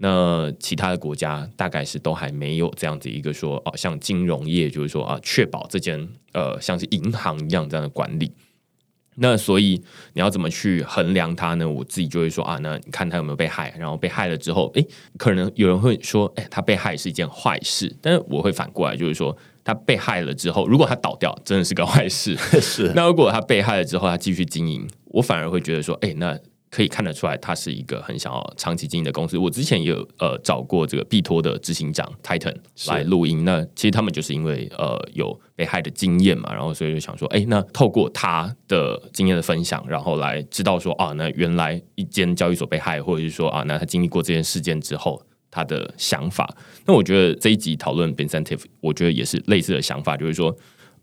[0.04, 8.32] 那其他的国家大概是都还没有这样子一个说，哦，像金融业，就是说啊，确保这间呃，像是银行一样这样的管理。
[9.18, 9.80] 那所以
[10.14, 11.70] 你要怎么去衡量它呢？
[11.70, 14.88] 我自己就会说啊，那你看它有没有被害，然后被害了之后，诶，
[15.20, 22.36] 可能有人会说，诶，它被害是一件坏事，但是我会反过来就是说，它被害了之后，如果它倒掉，真的是个坏事。
[22.60, 22.92] 是。
[22.96, 26.40] 那如果它被害了之后，它继续经营，我反而会觉得说，诶，那。
[26.72, 29.38] 可以看得出来，他是一个很想要长期经营的公司。
[29.38, 32.56] 我之前也有呃找过这个币托的执行长 Titan
[32.88, 33.44] 来录音。
[33.44, 46.56] 那其实他们就是因为呃有被害的经验嘛，然后所以就想说，哎，那透过他的经验的分享，然后来知道说啊，那原来一间交易所被害，或者是说啊，那他经历过这件事件之后，他的想法。
[46.86, 50.56] 那我觉得这一集讨论 Bincentive，我觉得也是类似的想法，就是说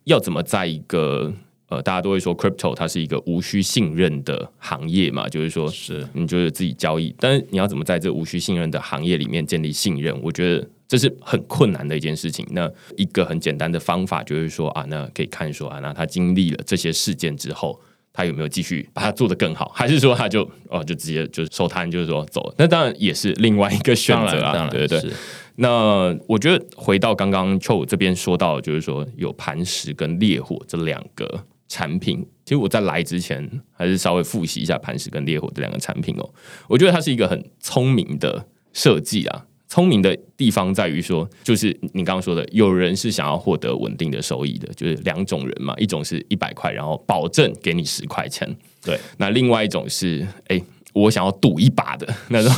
[0.05, 1.35] 要怎么在一个。
[1.69, 10.19] 呃，大家都会说 crypto 它是一个无需信任的行业嘛，就是说，是你就是自己交易，但是你要怎么在这无需信任的行业里面建立信任？
[10.23, 12.47] 我觉得这是很困难的一件事情。
[12.53, 17.79] 那一个很简单的方法就是说啊，那可以看说啊，那他经历了这些事件之后，
[18.15, 22.51] 他有没有继续把它做得更好，还是说他就哦就直接就收摊，就是说走？
[22.57, 25.13] 那当然也是另外一个选择啊，对对对。
[25.57, 31.45] 那我觉得回到刚刚 Cho 这边说到，就是说有磐石跟烈火这两个。
[31.69, 36.29] 产品，其实我在来之前还是稍微复习一下磐石跟烈火这两个产品哦。
[36.67, 39.45] 我觉得它是一个很聪明的设计啊。
[39.71, 45.75] 聪明的地方在于说，就是你刚刚说的，有人是想要获得稳定的收益的，就是两种人嘛。
[45.77, 48.49] 一种是一百块，然后保证给你十块钱，
[48.83, 48.99] 对。
[49.19, 50.59] 那另外一种是，哎，
[50.95, 52.51] 我想要赌一把的那种，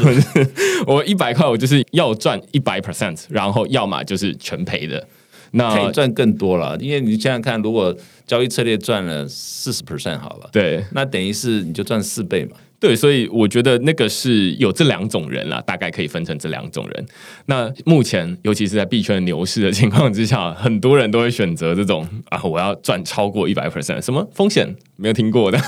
[0.87, 5.05] 我一百块，我就是要赚一百 percent，然后要么就是全赔的。
[5.53, 12.57] 那可以赚更多了，因为你想想看，如果交易策略赚了四十 percent 好了，对，那等于是你就赚四倍嘛。
[12.81, 17.07] 对，所以我觉得那个是有这两种人啦，大概可以分成这两种人。
[17.45, 25.61] 那目前，尤其是在币圈牛市的情况之下，很多人都会选择这种啊，我要赚超过一百 percent，什么风险没有听过的。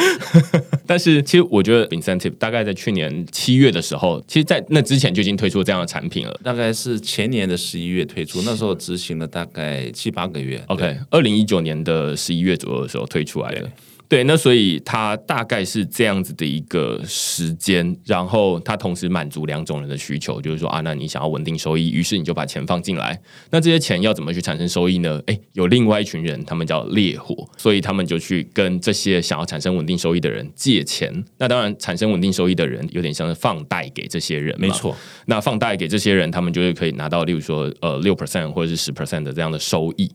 [0.86, 6.38] 但是，其实我觉得 Bincentive 大概在去年七月的时候，其实，在那之前就已经推出这样的产品了。
[6.44, 10.62] 大概是前年的十一月推出，那时候执行了大概七八个月。
[10.66, 13.66] OK，二零一九年的十一月左右的时候推出来的。
[14.08, 23.20] 对，那所以它大概是这样子的一个时间，然后它同时满足两种人的需求，就是说啊，那你想要稳定收益，于是你就把钱放进来。
[23.50, 25.20] 那这些钱要怎么去产生收益呢？
[25.26, 31.12] 诶，有另外一群人，他们叫烈火，所以他们就去跟这些想要产生稳定收益的人借钱。
[31.36, 34.96] 那当然，产生稳定收益的人有点像是放贷给这些人，没错。
[35.26, 40.10] 那放贷给这些人，他们就是可以拿到，例如说呃六 percent 或者是十 percent 的这样的收益。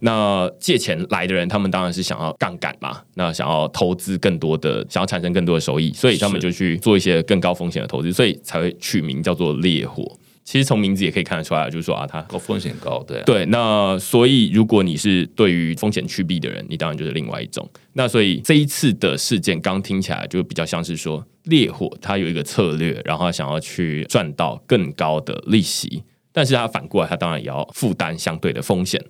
[0.00, 10.16] 那借钱来的人，他们当然是想要杠杆嘛，那想要投资更多的，想要产生更多的收益，所以他们就去做一些更高风险的投资，所以才会取名叫做烈火。
[10.44, 13.46] 其实从名字也可以看得出来，就是说啊，它高风险高，对、啊、对。
[13.46, 17.66] 那所以如果你是对于风险趋避的人，你当然就是另外一种。
[17.92, 26.02] 那所以这一次的事件刚听起来就比较像是说烈火，它有一个策略，然后想要去赚到更高的利息，
[26.32, 29.00] 但是它反过来，它当然也要负担相对的风险。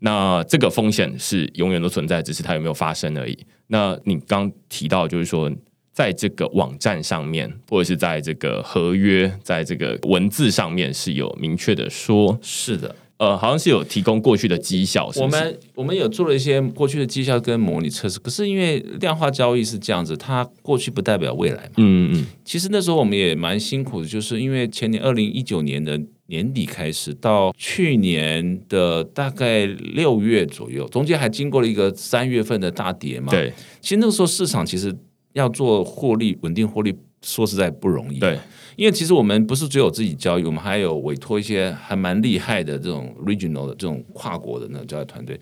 [0.00, 3.38] 那这个风险是永远都存在，只是它有没有发生而已。
[3.68, 5.50] 那你刚提到，就是说，
[5.92, 15.22] 在这个网站上面，或者是在这个合约，在这个文字上面是有明确的说，是的，呃，好像是有提供过去的绩效是是？
[15.22, 21.72] 我们我们有做了一些过去的绩效跟模拟测试，可是因为量化交易是这样子，它过去不代表未来嘛。
[21.76, 22.26] 嗯嗯。
[22.44, 26.00] 其实那时候我们也蛮辛苦的，就是因为前年二零一九年的。
[26.30, 33.32] 年底开始到去年的大概六月左右，中间还经过了一个三月份的大跌嘛。
[33.32, 34.96] 对，其实那个时候市场其实
[35.32, 38.18] 要做获利稳定获利，说实在不容易。
[38.18, 38.38] 对，
[38.76, 45.38] 因为其实我们不是只有自己交易，我们还有委托一些还蛮厉害的这种 regional 的这种跨国的那种交易团队，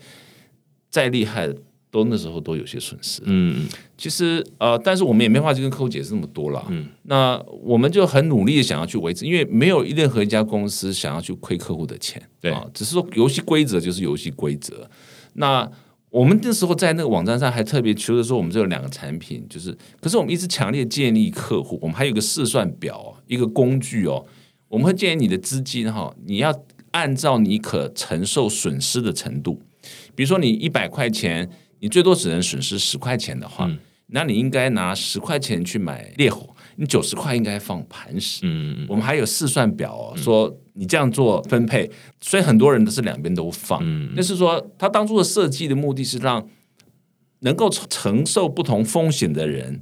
[0.89, 1.55] 再厉害的。
[1.91, 3.67] 都那时候都有些损失，嗯，
[3.97, 14.87] 其实呃，但是我们也没法去跟客户解释那么多了，嗯，那我们就很努力的想要去维持，因为没有任何一家公司想要去亏客户的钱，对啊，只是说游戏规则就是游戏规则。
[15.33, 15.67] 那
[16.09, 24.25] 我们那时候在那个网站上还特别求着说，我们这有两个产品，就是，可是我们一直强烈建议客户，我们还有一个试算表，一个工具哦，
[24.67, 26.53] 我们会建议你的资金哈，你要
[26.91, 29.61] 按照你可承受损失的程度，
[30.15, 31.49] 比如说你一百块钱。
[31.81, 38.41] 你最多只能损失十块钱的话，嗯、那你应该拿十块钱去买烈火，你九十块应该放磐石。
[38.43, 43.79] 嗯，我们还有试算表哦，嗯、说你这样做分配，所以很多人都是两边都放。
[43.83, 46.47] 嗯，那是说他当初的设计的目的是让
[47.41, 49.81] 能够承受不同风险的人。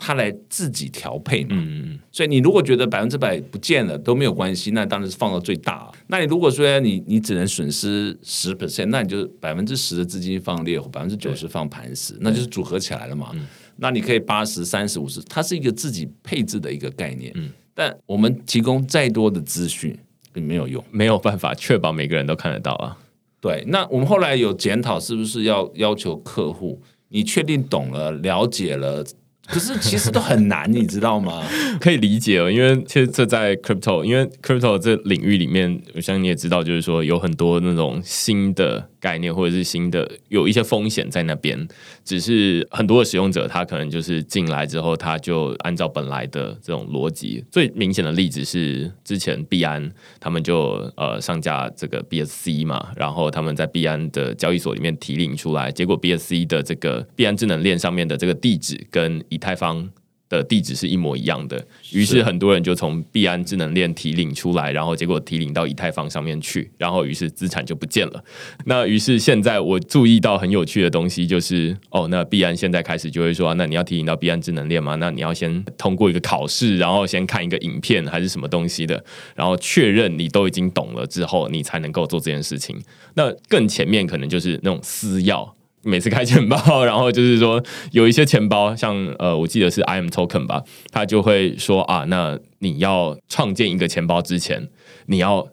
[0.00, 5.90] 他来自己调配嘛，嗯、所以你如果觉得百分之百不见了都没有关系，那当然是放到最大。
[6.06, 13.30] 那你如果说你你只能损失十 percent，那你就百分之十的资金放烈火，百分之九十放磐石，那就是组合起来了嘛。
[13.34, 13.44] 嗯、
[13.78, 17.32] 那你可以八十、三十、五十，它是一个自己配置的一个概念。
[17.34, 19.98] 嗯、但我们提供再多的资讯也
[20.34, 22.96] 没有用，没有办法确保每个人都看得到啊。
[23.40, 29.04] 对，那我们后来有检讨，是不是要要求客户，你确定懂了、了解了？
[29.46, 31.42] 可是其实都很难，你知道吗？
[31.80, 38.90] 可以理解哦，因为其实这在 crypto，因为 crypto 这领域里面，我相信你也知道，就是说有很多那种新的。
[39.00, 41.66] 概念或者是新的有一些风险在那边，
[42.04, 47.44] 只是很多的使用者他可能就是进来之后，他就按照本来的这种逻辑。
[47.50, 59.88] 最明显的例子是之前币安他们就呃上架这个 BSC 嘛，然后他们在币安的交易所里面提领出来，结果 BSC 的这个币安智能链上面的这个地址跟以太坊
[60.28, 68.22] 的地址是一模一样的，于是很多人就从币安智能链提领出来，然后结果提领到以太坊上面去，然后于是资产就不见了。
[68.66, 74.94] 那于是现在我注意到很有趣的东西，就是哦，那币安现在开始就会说，那你要提领到币安智能链吗？
[74.96, 79.02] 那你要先通过一个考试，然后先看一个影片还是什么东西的，
[79.34, 82.78] 然后确认你都已经懂了之后，你才能够做这件事情。
[83.14, 85.48] 那更前面可能就是那种私钥。
[85.88, 87.62] 每次开钱包，然后就是说
[87.92, 90.62] 有一些钱包，像呃，我记得是 IM Token 吧，
[90.92, 94.68] 他就会说啊，那你要创建一个钱包之前，
[95.06, 95.48] 你要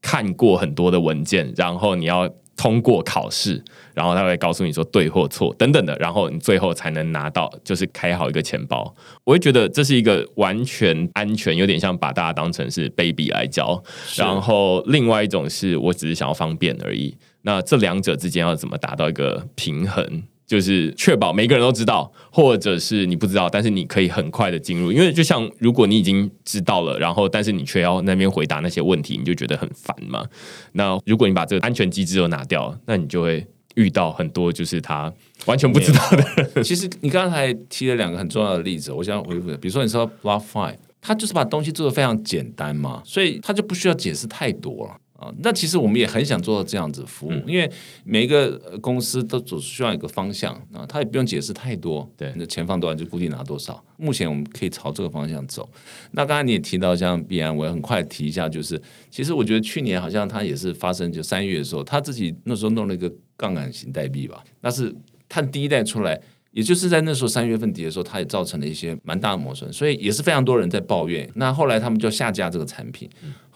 [0.00, 2.30] 看过很多的文件，然后你要
[2.60, 8.94] 通过考试，然后他会告诉你说对或错等等的，然后你最后才能拿到，就是开好一个钱包。
[9.24, 13.82] 我会觉得这是一个完全安全，有点像把大家当成是 baby 来教。
[14.14, 17.16] 然后另外一种是我只是想要方便而已。
[17.40, 20.22] 那这两者之间要怎么达到一个平衡？
[20.50, 24.90] 就是确保每个人都知道，或者是你不知道，但是你可以很快的进入。
[24.90, 30.26] 因为就像如果你已经知道了，然后但是你却要那边回答那些问题，你就觉得很烦嘛。
[30.72, 33.46] 那如果你把这个安全机制都拿掉，那你就会
[33.76, 35.12] 遇到很多就是他
[35.46, 36.44] 完全不知道的。
[36.64, 39.56] 其实你刚才提了两个很重要的例子，我想回复。
[39.58, 44.96] 比如说你说 BlockFi，他就是把东西做得非常简单嘛，所以他就不需要解释太多了。
[45.20, 47.70] 啊，那其实我们也很想做到这样子服务，嗯、因为
[48.04, 53.84] 每一个公司都总需要一个方向啊，他也不用解释太多，对，那钱放多少就固定拿多少。
[53.98, 55.68] 目前我们可以朝这个方向走。
[56.12, 64.94] 那刚才你也提到像币安，我也很快提一下，就是其实我觉得去年好像他也是发生，就三月的时候，他自己那时候弄了一个杠杆型代币吧，那是
[65.28, 66.18] 他第一代出来。
[66.52, 71.30] 也就是在那时候三月份底的时候，它也造成了一些蛮大的磨损，所以也是非常多人在抱怨。
[71.36, 73.08] 那后来他们就下架这个产品，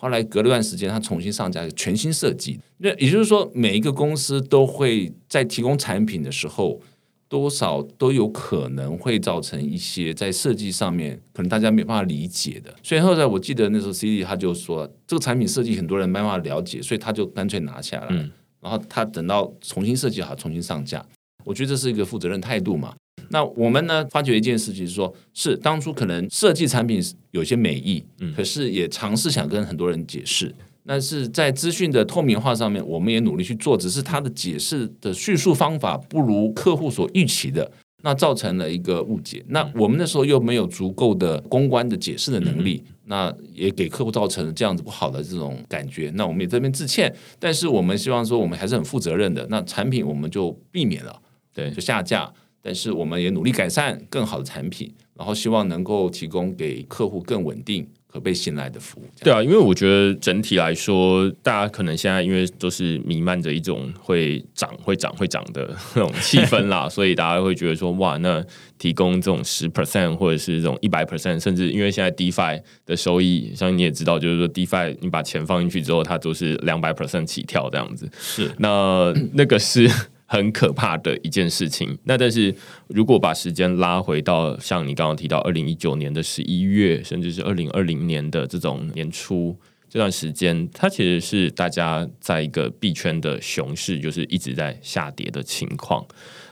[0.05, 2.61] 后来隔了段时间，他重新上架全新设计。
[2.77, 6.79] 那也就是说，每一个公司都会在提供产品的时候，
[7.27, 12.75] 多少都有可能会造成一些在设计上面可能大家没办法理解的。
[12.83, 18.15] 所以后来我记得那时候 CD 他就说，这个产品设计很多人没办法了解，所以他就干脆拿下来，
[18.61, 21.03] 然后他等到重新设计好，重新上架。
[21.45, 22.95] 我觉得这是一个负责任态度嘛。
[23.35, 30.55] 那我们呢，发觉一件事情是说，是当初可能设计产品有些美意，嗯，可是也尝试想跟很多人解释。
[30.87, 37.69] 但是在资讯的透明化上面，我们也努力去做，只是它的解释的叙述方法不如客户所预期的，
[38.03, 39.45] 那造成了一个误解。
[39.49, 46.13] 那我们那时候又没有足够的公关的解释的能力，那也给客户造成了这样子不好的这种感觉。
[46.15, 49.45] 那我们也这边致歉，但是我们希望说，我们还是很负责任的。
[49.51, 51.21] 那产品我们就避免了。
[51.53, 52.31] 对，就下架，
[52.67, 59.05] 但是我们也努力改善更好的产品，然后希望能够提供给客户更稳定、可被信赖的服务。
[59.21, 68.43] 对啊，因为我觉得整体来说，大家可能现在因为都是弥漫着一种会涨、会涨、会涨的 那种气氛啦， 所以大家会觉得说，哇，那
[68.79, 78.09] 提供这种十 percent 或者是这种一百 percent，甚至因为现在 DeFi 的收益，像你也知道，就是说 DeFi 你把钱放进去之后，它都是两百 percent 起跳这样子。
[78.19, 79.87] 是，那那个是。
[80.35, 81.97] 很可怕的一件事情。
[82.03, 82.53] 那但是
[82.89, 89.57] 如果把时间拉回到像你刚刚提到二零一九年的十一月，甚至是二零二零年的这种年初
[89.89, 96.05] 这段时间，它其实是大家在一个币圈的熊市，就是一直在下跌的情况。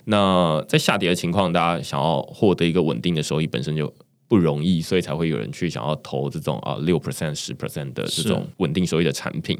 [0.05, 3.93] 那在下跌的情况，大家想要获得一个稳定的收益，本身就
[4.29, 9.59] 不容易，所以才会有人去想要投这种啊六 percent、十 percent 的这种稳定收益的产品。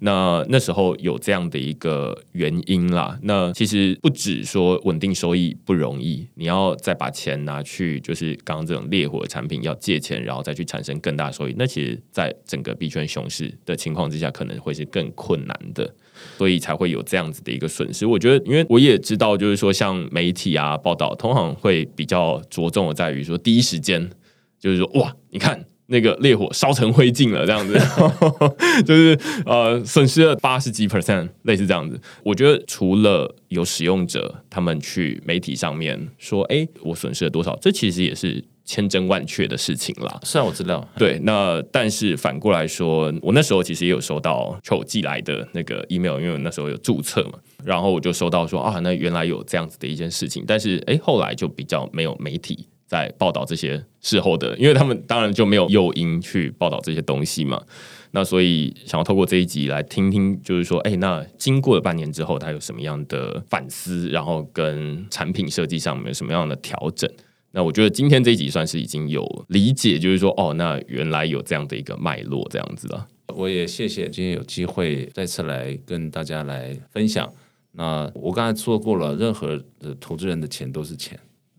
[0.00, 3.18] 那那时候有这样的一个原因啦。
[3.22, 11.54] 那其实不止说稳定收益不容易，你要再把钱拿去，就是刚刚这种烈火的产品要借钱，然后再去产生更大收益。
[11.58, 15.92] 那其实，在整个币圈熊市的情况之下，可能会是更困难的，
[16.36, 18.06] 所以才会有这样子的一个损失。
[18.06, 24.08] 我觉得，因为我也知道，就是说，像媒体啊报道，通常会比较着重的在于说，第一时间
[24.60, 25.64] 就是说，哇，你看。
[25.90, 27.72] 那个烈火烧成灰烬了，这样子，
[28.84, 31.98] 就是呃损失了八十几 percent，类似这样子。
[32.22, 40.20] 我觉得除了有使用者他们去媒体上面说，哎、欸，我损失了多少，这其实也是千真万确的事情啦。
[40.24, 40.86] 是啊，我知道。
[40.98, 52.68] 对，那但是反过来说，我那时候其实也有收到求寄来的那个 email，因为我那时候有注册嘛，然后我就收到说啊，那原来有这样子的一件事情，但是哎、欸，后来就比较没有媒体。
[52.88, 57.62] 在报道这些事后的，因为他们当然就没有诱因去报道这些东西嘛。
[58.12, 67.08] 那所以想要透过这一集来听听，就是说，哎，那经过了半年之后，他有什么样的反思，然后跟产品设计上面有什么样的调整？
[67.50, 73.06] 那我觉得今天这一集算是已经有理解，就是说，哦，那原来有这样的一个脉络，这样子了。
[73.34, 77.30] 我也谢谢今天有机会再次来跟大家来分享。
[77.72, 81.18] 那我刚才说过了，任何的投资人的钱都是钱。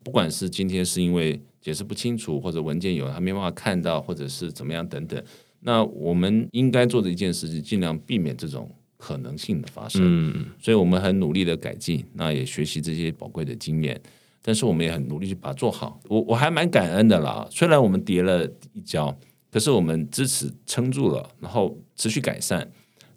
[0.09, 5.23] 不管是今天是因为解释不清楚，或者文件有他没办法看到，或者是怎么样等等，
[5.59, 10.01] 那我们应该做的一件事是尽量避免这种可能性的发生。
[10.03, 14.01] 嗯，所以我们很努力的改进，那也学习这些宝贵的经验，
[14.41, 15.99] 但是我们也很努力去把它做好。
[16.07, 18.43] 我我还蛮感恩的啦，虽然我们跌了
[18.73, 19.15] 一跤，
[19.51, 22.67] 可是我们支持撑住了，然后持续改善，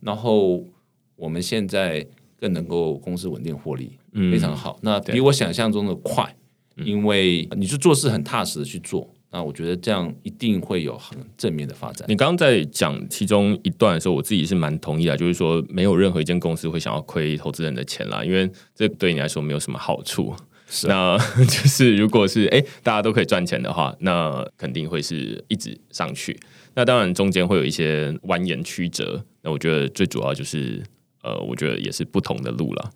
[0.01, 0.63] 然后
[1.17, 2.07] 我们现在
[2.39, 4.79] 更能够公司稳定获利，嗯，非常好。
[4.83, 6.37] 那比我想象中的快。
[6.77, 12.07] 因为你是做事很踏实的去做，那我觉得这样一定会有很正面的发展。
[12.09, 20.35] 你刚刚在讲其中一段的时候，我自己是蛮同意的，就是说没有任何一间公司会想要亏投资人的钱啦，因为这对你来说没有什么好处。
[20.75, 26.35] 是啊，那 就是如果是哎大家都可以赚钱的话，那肯定会是一直上去。
[26.75, 30.83] 那当然中间会有一些蜿蜒曲折，那我觉得最主要就是
[31.23, 32.91] 呃，我觉得也是不同的路了。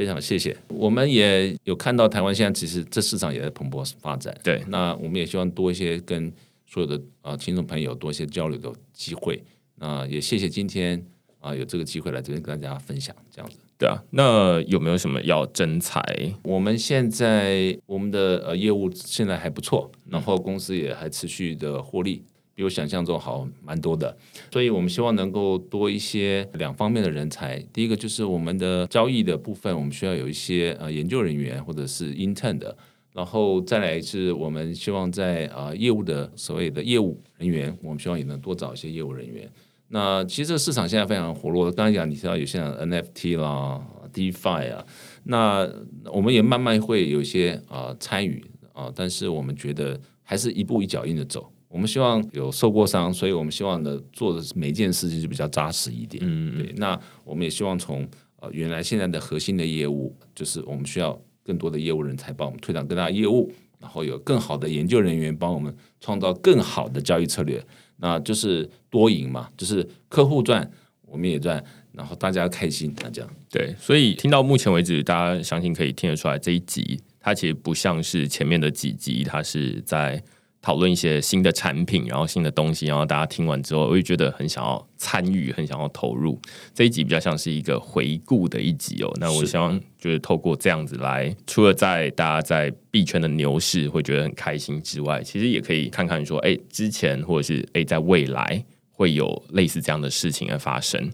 [0.00, 4.34] 非常谢谢，我们也有看到台湾现在其实这市场也在蓬勃发展。
[4.42, 6.32] 对，那我们也希望多一些跟
[6.66, 9.44] 所有的啊听众朋友多一些交流的机会。
[9.74, 11.04] 那也谢谢今天
[11.38, 13.58] 啊有这个机会来这边跟大家分享这样子。
[13.76, 16.02] 对啊，那有没有什么要征才？
[16.44, 22.22] 我们现在我们的呃业务现在还不错，然后公司也还持续的获利。
[22.60, 24.14] 比我想象中好蛮多的。
[24.52, 27.58] 所以我们希望能够多一些两方面的人才。
[27.72, 32.76] 第一个就是我们的交易的部分，我们需要有一些呃研究人员或者是 intern 的。
[33.14, 39.50] 然后再来是我们希望在啊、呃、业务的所谓的业务人员，我们希望也能多找一些业务人员。
[39.88, 41.72] 那其实这个市场现在非常活络。
[41.72, 43.80] 刚才讲你知道有些 NFT 啦、
[44.12, 44.84] DeFi 啊，
[45.24, 45.66] 那
[46.12, 48.44] 我们也慢慢会有一些啊、呃、参与
[48.74, 51.50] 啊、呃，但是我们觉得还是一步一脚印的走。
[51.72, 56.20] 我们希望有受过伤，所以我们希望呢做的每一件事情就比较扎实一点。
[56.26, 56.74] 嗯，对。
[56.78, 58.04] 那我们也希望从
[58.40, 67.64] 呃原来现在的核心的业务，就是我们需要更多的业务人才帮我们推展更大的业务，然后有更好的研究人员帮我们创造更好的交易策略。
[67.98, 70.68] 那就是多赢嘛，就是客户赚，
[71.02, 73.30] 我们也赚，然后大家开心，那这样。
[73.48, 80.20] 对，所以听到目前为止，大家相信可以听得出来，这一集它其实不像是前面的几集，它是在。
[80.62, 86.38] 讨论一些新的产品，然后新的东西，然后大家听完之后，我会觉得很想要参与，很想要投入。
[86.74, 89.10] 这一集比较像是一个回顾的一集哦。
[89.18, 98.64] 那我希望就是透过这样子来，除了在大家在币圈的牛市会觉得很开心之外，其实也可以看看说，哎，之前或者是哎，在未来。
[99.00, 101.10] 会有类似这样的事情而发生，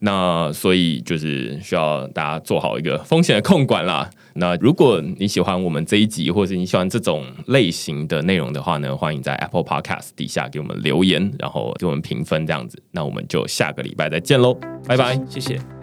[0.00, 4.10] 那所以就是需要大家做好一个风险的控管啦。
[4.34, 12.82] 那如果你喜欢我们这一集，或是你喜欢这种类型的内容的话呢，欢迎在 Apple Podcast 底下给我们留言，然后给我们评分这样子。
[12.90, 14.52] 那我们就下个礼拜再见喽，
[14.86, 15.79] 拜拜，谢谢。